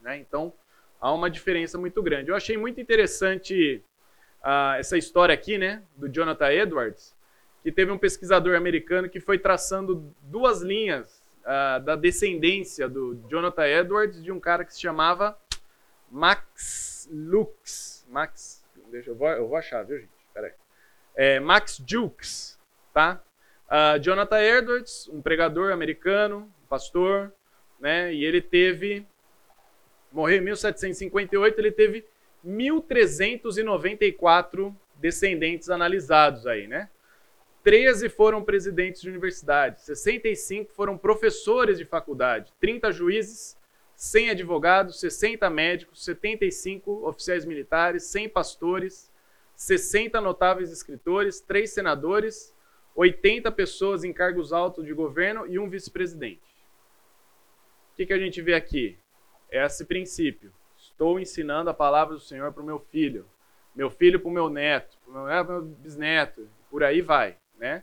[0.00, 0.18] Né?
[0.18, 0.52] Então,
[1.00, 2.30] há uma diferença muito grande.
[2.30, 3.82] Eu achei muito interessante
[4.42, 7.14] uh, essa história aqui, né, do Jonathan Edwards,
[7.62, 13.66] que teve um pesquisador americano que foi traçando duas linhas uh, da descendência do Jonathan
[13.66, 15.38] Edwards de um cara que se chamava
[16.10, 18.06] Max Lux.
[18.08, 20.10] Max, deixa eu vou, eu vou achar, viu, gente?
[20.32, 20.52] Peraí.
[21.14, 22.58] É, Max Jukes,
[22.92, 23.22] tá?
[23.68, 27.32] Uh, Jonathan Edwards, um pregador americano, pastor,
[27.78, 28.12] né?
[28.12, 29.06] E ele teve
[30.12, 32.04] morreu em 1758, ele teve
[32.42, 36.88] 1394 descendentes analisados aí, né?
[37.62, 43.54] 13 foram presidentes de universidade, 65 foram professores de faculdade, 30 juízes,
[43.94, 49.12] 100 advogados, 60 médicos, 75 oficiais militares, 100 pastores,
[49.54, 52.54] 60 notáveis escritores, 3 senadores,
[52.94, 56.40] 80 pessoas em cargos altos de governo e um vice-presidente.
[57.92, 58.96] O que, que a gente vê aqui?
[59.50, 60.52] Esse princípio.
[60.76, 63.26] Estou ensinando a palavra do Senhor para o meu filho,
[63.74, 67.82] meu filho para o meu neto, para meu, neto, meu bisneto, por aí vai, né?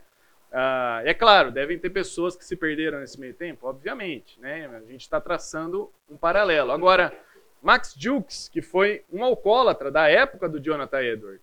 [0.52, 4.66] Ah, é claro, devem ter pessoas que se perderam nesse meio tempo, obviamente, né?
[4.66, 6.72] A gente está traçando um paralelo.
[6.72, 7.12] Agora,
[7.60, 11.42] Max Jukes, que foi um alcoólatra da época do Jonathan Edwards,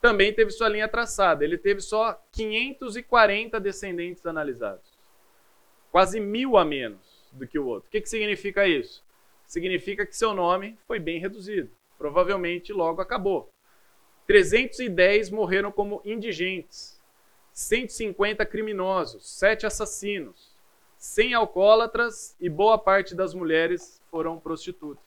[0.00, 1.44] também teve sua linha traçada.
[1.44, 4.98] Ele teve só 540 descendentes analisados,
[5.90, 7.88] quase mil a menos do que o outro.
[7.88, 9.04] O que, que significa isso?
[9.46, 11.70] Significa que seu nome foi bem reduzido.
[11.98, 13.50] Provavelmente logo acabou.
[14.26, 16.96] 310 morreram como indigentes
[17.56, 20.54] 150 criminosos, 7 assassinos,
[20.98, 25.02] 100 alcoólatras e boa parte das mulheres foram prostitutas.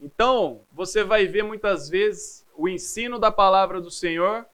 [0.00, 4.46] Então, você vai ver muitas vezes o ensino da palavra do Senhor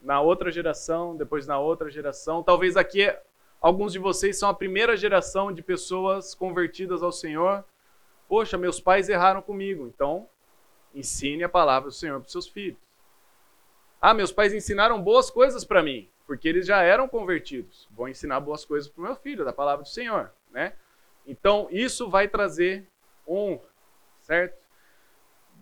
[0.00, 2.42] na outra geração, depois na outra geração.
[2.42, 3.14] Talvez aqui
[3.60, 7.64] alguns de vocês são a primeira geração de pessoas convertidas ao Senhor.
[8.28, 9.86] Poxa, meus pais erraram comigo.
[9.86, 10.28] Então,
[10.94, 12.78] ensine a palavra do Senhor para os seus filhos.
[14.00, 17.86] Ah, meus pais ensinaram boas coisas para mim, porque eles já eram convertidos.
[17.90, 20.72] Vou ensinar boas coisas para o meu filho, da palavra do Senhor, né?
[21.26, 22.86] Então, isso vai trazer
[23.28, 23.68] honra,
[24.22, 24.58] certo?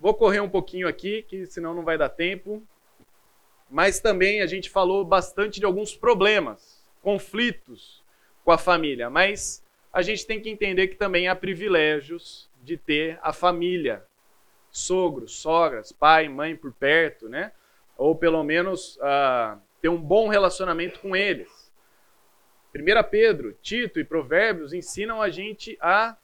[0.01, 2.63] Vou correr um pouquinho aqui, que senão não vai dar tempo.
[3.69, 8.03] Mas também a gente falou bastante de alguns problemas, conflitos
[8.45, 13.19] com a família, mas a gente tem que entender que também há privilégios de ter
[13.23, 14.05] a família,
[14.71, 17.53] sogros, sogras, pai, mãe por perto, né?
[17.97, 21.69] ou pelo menos uh, ter um bom relacionamento com eles.
[22.75, 26.17] 1 Pedro, Tito e Provérbios ensinam a gente a,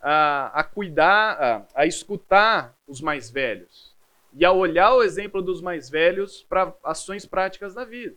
[0.00, 3.94] a, a cuidar, a, a escutar os mais velhos
[4.32, 8.16] e a olhar o exemplo dos mais velhos para ações práticas da vida.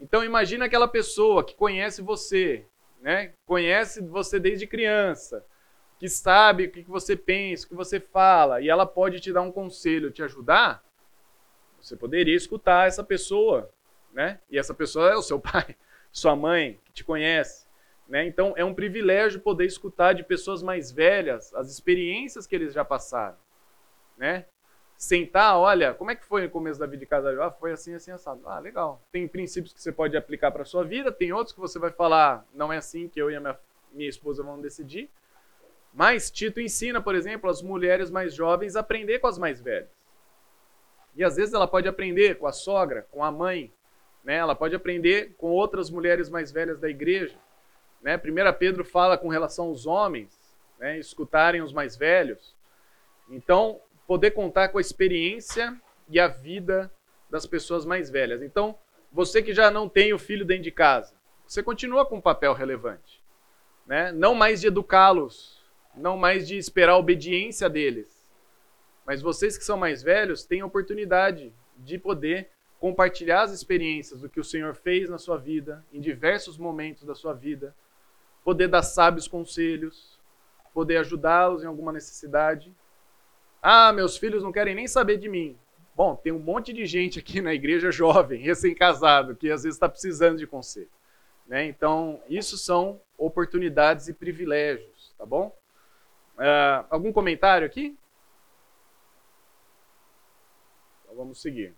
[0.00, 2.64] Então imagina aquela pessoa que conhece você,
[3.00, 3.34] né?
[3.44, 5.44] conhece você desde criança,
[5.98, 9.42] que sabe o que você pensa, o que você fala, e ela pode te dar
[9.42, 10.82] um conselho, te ajudar,
[11.80, 13.70] você poderia escutar essa pessoa,
[14.12, 14.40] né?
[14.50, 15.76] E essa pessoa é o seu pai,
[16.10, 17.66] sua mãe, que te conhece.
[18.08, 18.26] Né?
[18.26, 22.84] Então é um privilégio poder escutar de pessoas mais velhas as experiências que eles já
[22.84, 23.36] passaram.
[24.18, 24.46] Né?
[25.00, 27.42] Sentar, olha, como é que foi no começo da vida de casal?
[27.42, 28.42] Ah, foi assim, assim, assado.
[28.44, 29.00] Ah, legal.
[29.10, 32.46] Tem princípios que você pode aplicar para sua vida, tem outros que você vai falar,
[32.52, 33.58] não é assim que eu e a minha,
[33.92, 35.08] minha esposa vamos decidir.
[35.94, 39.88] Mas Tito ensina, por exemplo, as mulheres mais jovens a aprender com as mais velhas.
[41.16, 43.72] E às vezes ela pode aprender com a sogra, com a mãe,
[44.22, 44.34] né?
[44.34, 47.36] ela pode aprender com outras mulheres mais velhas da igreja.
[48.02, 48.18] Né?
[48.18, 50.38] 1 Pedro fala com relação aos homens,
[50.78, 50.98] né?
[50.98, 52.54] escutarem os mais velhos.
[53.30, 53.80] Então,
[54.10, 56.92] poder contar com a experiência e a vida
[57.30, 58.42] das pessoas mais velhas.
[58.42, 58.76] Então,
[59.12, 61.14] você que já não tem o filho dentro de casa,
[61.46, 63.22] você continua com um papel relevante.
[63.86, 64.10] Né?
[64.10, 65.62] Não mais de educá-los,
[65.94, 68.28] não mais de esperar a obediência deles,
[69.06, 72.50] mas vocês que são mais velhos têm a oportunidade de poder
[72.80, 77.14] compartilhar as experiências do que o Senhor fez na sua vida, em diversos momentos da
[77.14, 77.76] sua vida,
[78.42, 80.18] poder dar sábios conselhos,
[80.74, 82.74] poder ajudá-los em alguma necessidade.
[83.62, 85.58] Ah, meus filhos não querem nem saber de mim.
[85.94, 89.88] Bom, tem um monte de gente aqui na igreja jovem, recém-casado, que às vezes está
[89.88, 90.90] precisando de conselho.
[91.46, 91.66] Né?
[91.66, 95.54] Então, isso são oportunidades e privilégios, tá bom?
[96.36, 97.98] Uh, algum comentário aqui?
[101.02, 101.74] Então vamos seguir.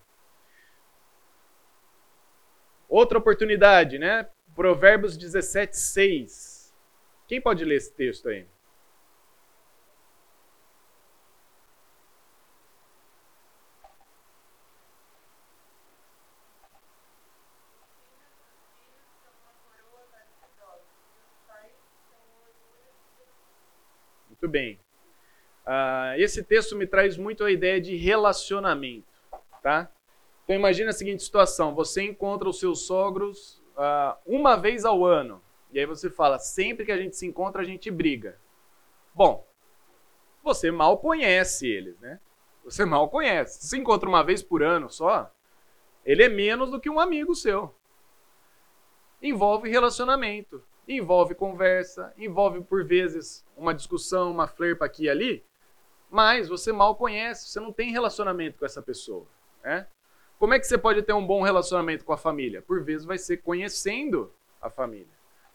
[2.89, 4.29] Outra oportunidade, né?
[4.55, 6.73] Provérbios 17, 6.
[7.27, 8.47] Quem pode ler esse texto aí?
[24.43, 24.79] Muito bem.
[25.65, 29.13] Uh, esse texto me traz muito a ideia de relacionamento
[29.63, 29.89] tá?
[30.45, 35.41] Então imagine a seguinte situação: você encontra os seus sogros uh, uma vez ao ano,
[35.73, 38.39] e aí você fala, sempre que a gente se encontra a gente briga.
[39.15, 39.47] Bom,
[40.43, 42.19] você mal conhece eles, né?
[42.65, 43.67] Você mal conhece.
[43.67, 45.31] Se encontra uma vez por ano só,
[46.05, 47.75] ele é menos do que um amigo seu.
[49.21, 55.45] Envolve relacionamento, envolve conversa, envolve por vezes uma discussão, uma flerpa aqui e ali,
[56.11, 59.27] mas você mal conhece, você não tem relacionamento com essa pessoa.
[59.65, 59.87] Né?
[60.39, 62.61] Como é que você pode ter um bom relacionamento com a família?
[62.61, 65.07] Por vezes vai ser conhecendo a família,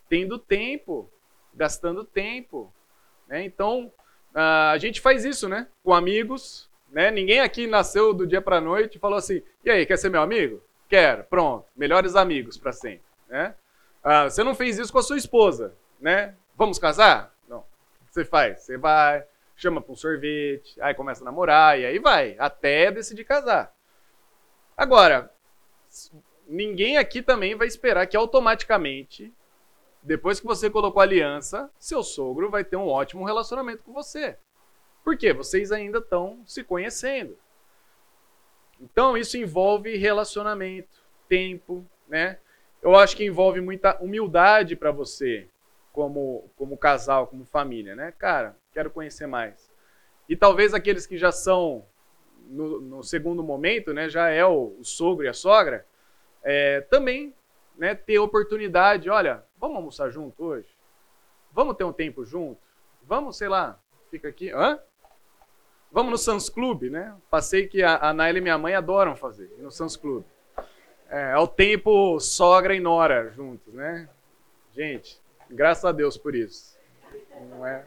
[0.10, 1.12] tendo tempo,
[1.54, 2.74] gastando tempo.
[3.28, 3.44] Né?
[3.44, 3.91] Então,
[4.34, 5.68] a gente faz isso, né?
[5.84, 6.70] Com amigos.
[6.90, 7.12] Né?
[7.12, 10.22] Ninguém aqui nasceu do dia para noite e falou assim: e aí, quer ser meu
[10.22, 10.62] amigo?
[10.88, 13.04] Quero, pronto, melhores amigos para sempre.
[13.28, 13.54] Né?
[14.10, 16.34] Ah, você não fez isso com a sua esposa, né?
[16.56, 17.36] Vamos casar?
[17.46, 17.66] Não.
[18.10, 18.62] Você faz?
[18.62, 23.26] Você vai, chama para um sorvete, aí começa a namorar e aí vai, até decidir
[23.26, 23.76] casar.
[24.78, 25.30] Agora,
[26.48, 29.34] ninguém aqui também vai esperar que automaticamente,
[30.02, 34.38] depois que você colocou aliança, seu sogro vai ter um ótimo relacionamento com você.
[35.04, 35.34] Por quê?
[35.34, 37.38] Vocês ainda estão se conhecendo.
[38.80, 42.40] Então, isso envolve relacionamento, tempo, né?
[42.82, 45.48] Eu acho que envolve muita humildade para você,
[45.91, 48.14] como, como casal, como família, né?
[48.18, 49.72] Cara, quero conhecer mais.
[50.30, 51.86] E talvez aqueles que já são
[52.49, 55.86] no, no segundo momento, né, já é o, o sogro e a sogra,
[56.44, 57.34] é, também
[57.78, 60.70] né, ter oportunidade, olha, vamos almoçar junto hoje?
[61.52, 62.62] Vamos ter um tempo junto?
[63.04, 63.80] Vamos, sei lá,
[64.10, 64.80] fica aqui, hã?
[65.91, 67.16] Vamos no Sans Club, né?
[67.30, 70.24] Passei que a, a Naila e minha mãe adoram fazer, no Sans Club.
[71.10, 74.10] É, é o tempo sogra e nora juntos, né?
[74.74, 75.20] Gente,
[75.50, 76.78] graças a Deus por isso.
[77.50, 77.86] Não é,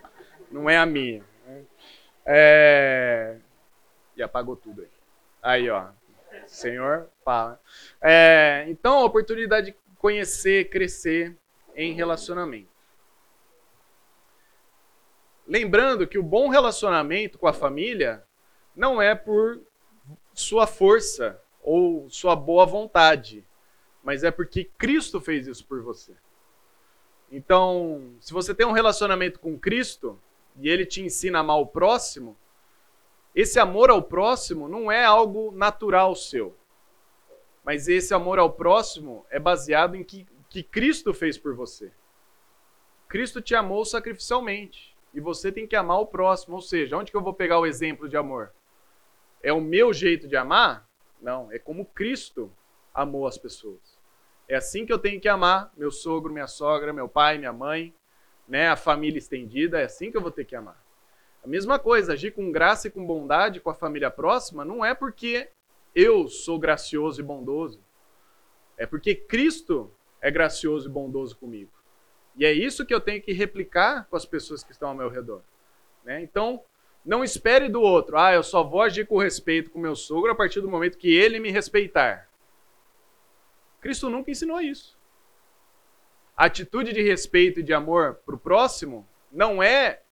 [0.51, 1.23] não é a minha.
[1.47, 1.65] Né?
[2.25, 3.37] É,
[4.17, 4.89] e apagou tudo aí.
[5.43, 5.89] Aí, ó.
[6.47, 7.59] Senhor, pá.
[8.01, 11.37] É, então, a oportunidade de conhecer, crescer
[11.75, 12.69] em relacionamento.
[15.47, 18.23] Lembrando que o bom relacionamento com a família
[18.75, 19.61] não é por
[20.33, 23.45] sua força ou sua boa vontade,
[24.03, 26.15] mas é porque Cristo fez isso por você.
[27.31, 30.19] Então, se você tem um relacionamento com Cristo
[30.59, 32.37] e ele te ensina a amar o próximo,
[33.35, 36.57] esse amor ao próximo não é algo natural seu.
[37.65, 41.93] Mas esse amor ao próximo é baseado em que, que Cristo fez por você.
[43.07, 44.97] Cristo te amou sacrificialmente.
[45.13, 46.57] E você tem que amar o próximo.
[46.57, 48.53] Ou seja, onde que eu vou pegar o exemplo de amor?
[49.43, 50.89] É o meu jeito de amar?
[51.21, 52.51] Não, é como Cristo
[52.95, 53.99] amou as pessoas.
[54.49, 57.95] É assim que eu tenho que amar meu sogro, minha sogra, meu pai, minha mãe,
[58.49, 60.83] né, a família estendida, é assim que eu vou ter que amar.
[61.43, 64.95] A mesma coisa, agir com graça e com bondade com a família próxima não é
[64.95, 65.49] porque
[65.95, 67.81] eu sou gracioso e bondoso.
[68.77, 69.91] É porque Cristo
[70.21, 71.71] é gracioso e bondoso comigo.
[72.37, 75.09] E é isso que eu tenho que replicar com as pessoas que estão ao meu
[75.09, 75.43] redor.
[76.05, 76.23] Né?
[76.23, 76.63] Então,
[77.05, 78.19] não espere do outro.
[78.19, 81.15] Ah, eu só vou agir com respeito com meu sogro a partir do momento que
[81.15, 82.29] ele me respeitar.
[83.81, 84.99] Cristo nunca ensinou isso.
[86.37, 90.03] A atitude de respeito e de amor para o próximo não é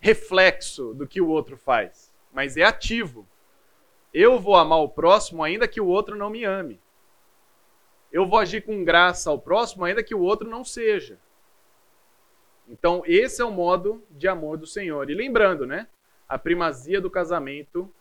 [0.00, 3.26] reflexo do que o outro faz, mas é ativo.
[4.12, 6.80] Eu vou amar o próximo ainda que o outro não me ame.
[8.12, 11.18] Eu vou agir com graça ao próximo ainda que o outro não seja.
[12.68, 15.10] Então, esse é o modo de amor do Senhor.
[15.10, 15.88] E lembrando, né?
[16.28, 17.92] A primazia do casamento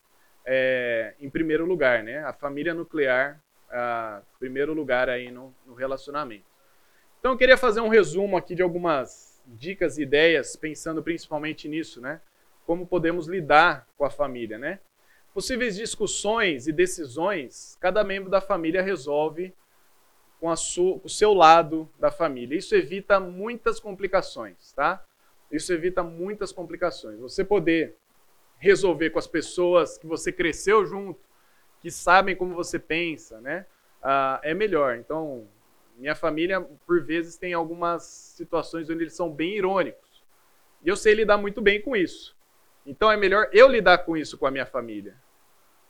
[0.45, 2.23] é, em primeiro lugar, né?
[2.23, 6.45] A família nuclear, a primeiro lugar aí no, no relacionamento.
[7.19, 12.01] Então, eu queria fazer um resumo aqui de algumas dicas e ideias pensando principalmente nisso,
[12.01, 12.19] né?
[12.65, 14.79] Como podemos lidar com a família, né?
[15.33, 19.53] Possíveis discussões e decisões, cada membro da família resolve
[20.39, 22.57] com, a o seu lado da família.
[22.57, 25.03] Isso evita muitas complicações, tá?
[25.51, 27.19] Isso evita muitas complicações.
[27.19, 27.95] Você poder
[28.64, 31.19] resolver com as pessoas que você cresceu junto,
[31.81, 33.65] que sabem como você pensa, né?
[34.02, 34.95] Ah, é melhor.
[34.95, 35.45] Então,
[35.98, 40.23] minha família, por vezes, tem algumas situações onde eles são bem irônicos.
[40.81, 42.34] E eu sei lidar muito bem com isso.
[42.85, 45.15] Então é melhor eu lidar com isso com a minha família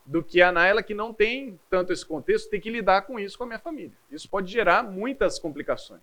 [0.05, 3.37] do que a Naila, que não tem tanto esse contexto, tem que lidar com isso
[3.37, 3.97] com a minha família.
[4.11, 6.01] Isso pode gerar muitas complicações.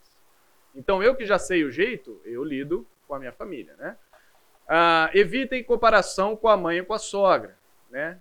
[0.75, 3.75] Então eu que já sei o jeito, eu lido com a minha família.
[3.77, 3.97] Né?
[4.73, 7.59] Ah, evitem comparação com a mãe e com a sogra.
[7.91, 8.21] Né?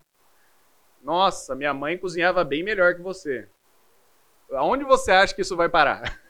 [1.00, 3.48] Nossa, minha mãe cozinhava bem melhor que você.
[4.54, 6.20] Aonde você acha que isso vai parar?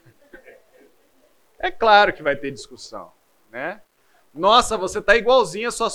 [1.61, 3.11] É claro que vai ter discussão,
[3.51, 3.81] né?
[4.33, 5.89] Nossa, você está igualzinha sua,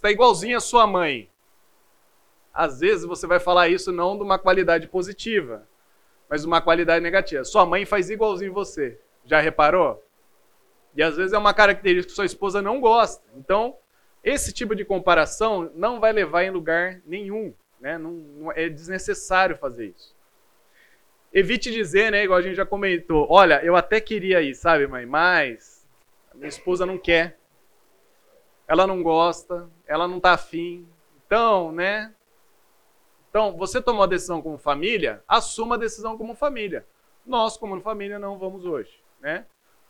[0.00, 1.30] tá igualzinha a sua mãe.
[2.54, 5.68] Às vezes você vai falar isso não de uma qualidade positiva,
[6.26, 7.44] mas de uma qualidade negativa.
[7.44, 8.98] Sua mãe faz igualzinho você.
[9.26, 10.02] Já reparou?
[10.96, 13.24] E às vezes é uma característica que sua esposa não gosta.
[13.36, 13.76] Então,
[14.22, 17.52] esse tipo de comparação não vai levar em lugar nenhum.
[17.80, 17.98] Né?
[17.98, 20.14] Não, não é desnecessário fazer isso.
[21.32, 25.04] Evite dizer, né, igual a gente já comentou, olha, eu até queria ir, sabe, mãe,
[25.04, 25.84] mas
[26.32, 27.38] minha esposa não quer.
[28.68, 30.86] Ela não gosta, ela não tá afim.
[31.26, 32.14] Então, né,
[33.30, 36.86] Então, você tomou a decisão como família, assuma a decisão como família.
[37.26, 39.44] Nós, como família, não vamos hoje, né?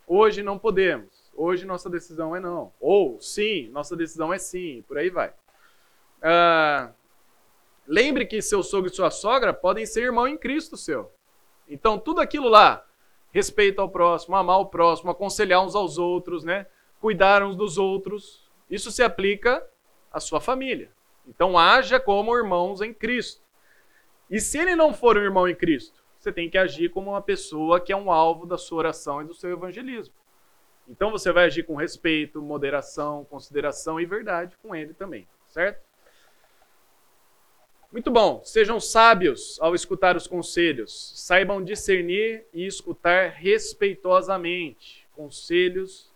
[0.06, 1.32] Hoje não podemos.
[1.34, 2.72] Hoje nossa decisão é não.
[2.80, 4.84] Ou sim, nossa decisão é sim.
[4.86, 5.32] Por aí vai.
[6.22, 6.90] Ah,
[7.86, 11.10] lembre que seu sogro e sua sogra podem ser irmão em Cristo seu.
[11.68, 12.84] Então, tudo aquilo lá,
[13.32, 16.66] respeito ao próximo, amar o próximo, aconselhar uns aos outros, né?
[17.00, 19.66] Cuidar uns dos outros, isso se aplica
[20.12, 20.90] à sua família.
[21.26, 23.42] Então, haja como irmãos em Cristo.
[24.30, 27.20] E se ele não for um irmão em Cristo, você tem que agir como uma
[27.20, 30.14] pessoa que é um alvo da sua oração e do seu evangelismo.
[30.88, 35.82] Então, você vai agir com respeito, moderação, consideração e verdade com ele também, certo?
[37.92, 38.42] Muito bom.
[38.42, 41.12] Sejam sábios ao escutar os conselhos.
[41.14, 45.06] Saibam discernir e escutar respeitosamente.
[45.14, 46.10] Conselhos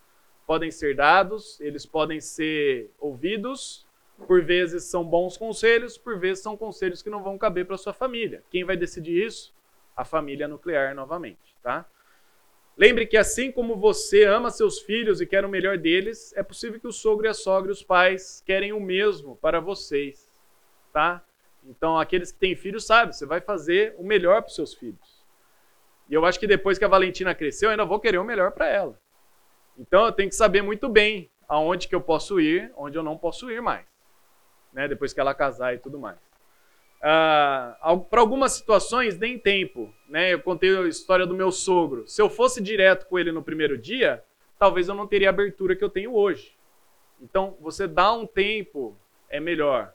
[0.47, 3.87] podem ser dados, eles podem ser ouvidos.
[4.27, 7.93] Por vezes são bons conselhos, por vezes são conselhos que não vão caber para sua
[7.93, 8.43] família.
[8.51, 9.57] Quem vai decidir isso?
[9.99, 11.85] A família nuclear novamente, tá?
[12.77, 16.79] Lembre que assim como você ama seus filhos e quer o melhor deles, é possível
[16.79, 20.31] que o sogro e a sogra e os pais querem o mesmo para vocês,
[20.93, 21.21] tá?
[21.65, 25.27] Então, aqueles que têm filhos sabem, você vai fazer o melhor para os seus filhos.
[26.09, 28.53] E eu acho que depois que a Valentina cresceu, eu ainda vou querer o melhor
[28.53, 28.97] para ela.
[29.77, 33.19] Então, eu tenho que saber muito bem aonde que eu posso ir, onde eu não
[33.19, 33.85] posso ir mais.
[34.73, 34.87] Né?
[34.87, 36.28] Depois que ela casar e tudo mais.
[37.01, 37.77] Ah,
[38.11, 39.93] para algumas situações, nem tempo.
[40.09, 40.35] Né?
[40.35, 42.07] Eu contei a história do meu sogro.
[42.07, 44.23] Se eu fosse direto com ele no primeiro dia,
[44.59, 46.57] talvez eu não teria a abertura que eu tenho hoje.
[47.21, 48.97] Então, você dá um tempo
[49.29, 49.93] é melhor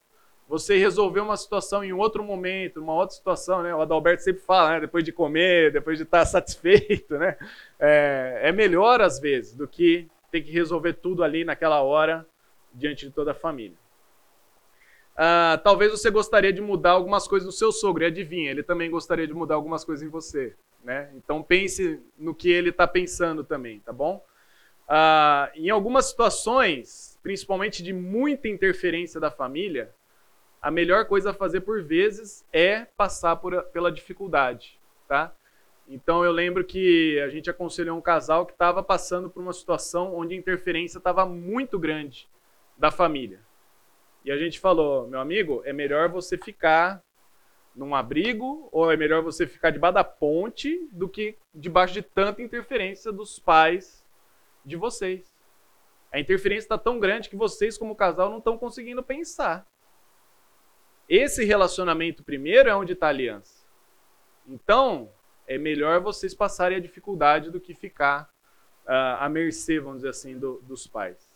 [0.48, 3.74] você resolver uma situação em outro momento, uma outra situação, né?
[3.74, 4.82] O Adalberto sempre fala, né?
[4.82, 7.38] Depois de comer, depois de estar satisfeito, né?
[7.80, 12.26] É, é melhor às vezes do que ter que resolver tudo ali naquela hora
[12.74, 13.78] diante de toda a família.
[15.16, 18.90] Ah, talvez você gostaria de mudar algumas coisas no seu sogro, e adivinha, ele também
[18.90, 21.12] gostaria de mudar algumas coisas em você, né?
[21.16, 24.24] Então pense no que ele está pensando também, tá bom?
[24.88, 29.94] Ah, em algumas situações, principalmente de muita interferência da família,
[30.62, 35.34] a melhor coisa a fazer por vezes é passar por, pela dificuldade, tá?
[35.88, 40.16] Então eu lembro que a gente aconselhou um casal que estava passando por uma situação
[40.16, 42.30] onde a interferência estava muito grande
[42.78, 43.40] da família.
[44.24, 47.04] E a gente falou, meu amigo, é melhor você ficar
[47.76, 52.42] num abrigo ou é melhor você ficar debaixo da ponte do que debaixo de tanta
[52.42, 54.04] interferência dos pais
[54.64, 55.34] de vocês.
[56.12, 59.68] A interferência está tão grande que vocês, como casal, não estão conseguindo pensar.
[61.10, 63.66] Esse relacionamento primeiro é onde está a aliança.
[64.48, 65.10] Então,
[65.48, 68.30] é melhor vocês passarem a dificuldade do que ficar
[68.86, 71.34] uh, à mercê, vamos dizer assim, do, dos pais.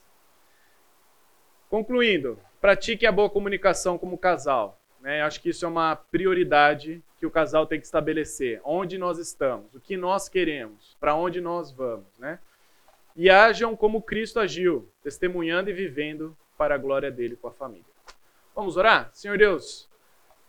[1.70, 4.80] Concluindo, pratique a boa comunicação como casal.
[5.02, 5.22] Né?
[5.22, 8.62] Acho que isso é uma prioridade que o casal tem que estabelecer.
[8.64, 12.08] Onde nós estamos, o que nós queremos, para onde nós vamos.
[12.20, 12.40] Né?
[13.16, 17.86] E ajam como Cristo agiu, testemunhando e vivendo para a glória dele com a família.
[18.56, 19.10] Vamos orar?
[19.14, 19.88] Senhor Deus,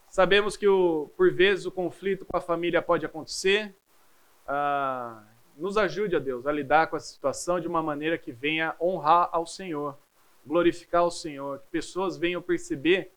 [0.09, 3.75] sabemos que o, por vezes o conflito com a família pode acontecer.
[4.47, 5.23] Ah,
[5.59, 9.29] nos ajude, a Deus, a lidar com essa situação de uma maneira que venha honrar
[9.33, 9.99] ao Senhor,
[10.49, 13.13] glorificar ao Senhor, que pessoas venham perceber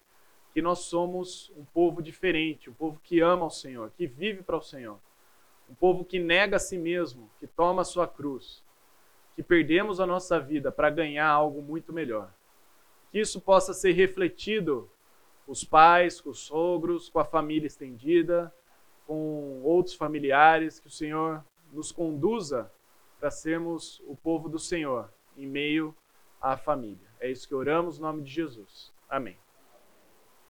[0.53, 4.58] que nós somos um povo diferente, um povo que ama ao Senhor, que vive para
[4.58, 4.99] o Senhor,
[5.70, 8.64] um povo que nega a si mesmo, que toma a sua cruz,
[9.36, 12.32] que perdemos a nossa vida para ganhar algo muito melhor
[13.12, 14.90] que isso possa ser refletido
[15.45, 18.53] com os pais, com os sogros, com a família estendida,
[19.06, 21.44] com outros familiares, que o Senhor
[21.74, 22.72] nos conduza
[23.20, 25.95] para sermos o povo do Senhor em meio
[26.41, 27.11] à família.
[27.22, 28.91] É isso que oramos no nome de Jesus.
[29.07, 29.38] Amém.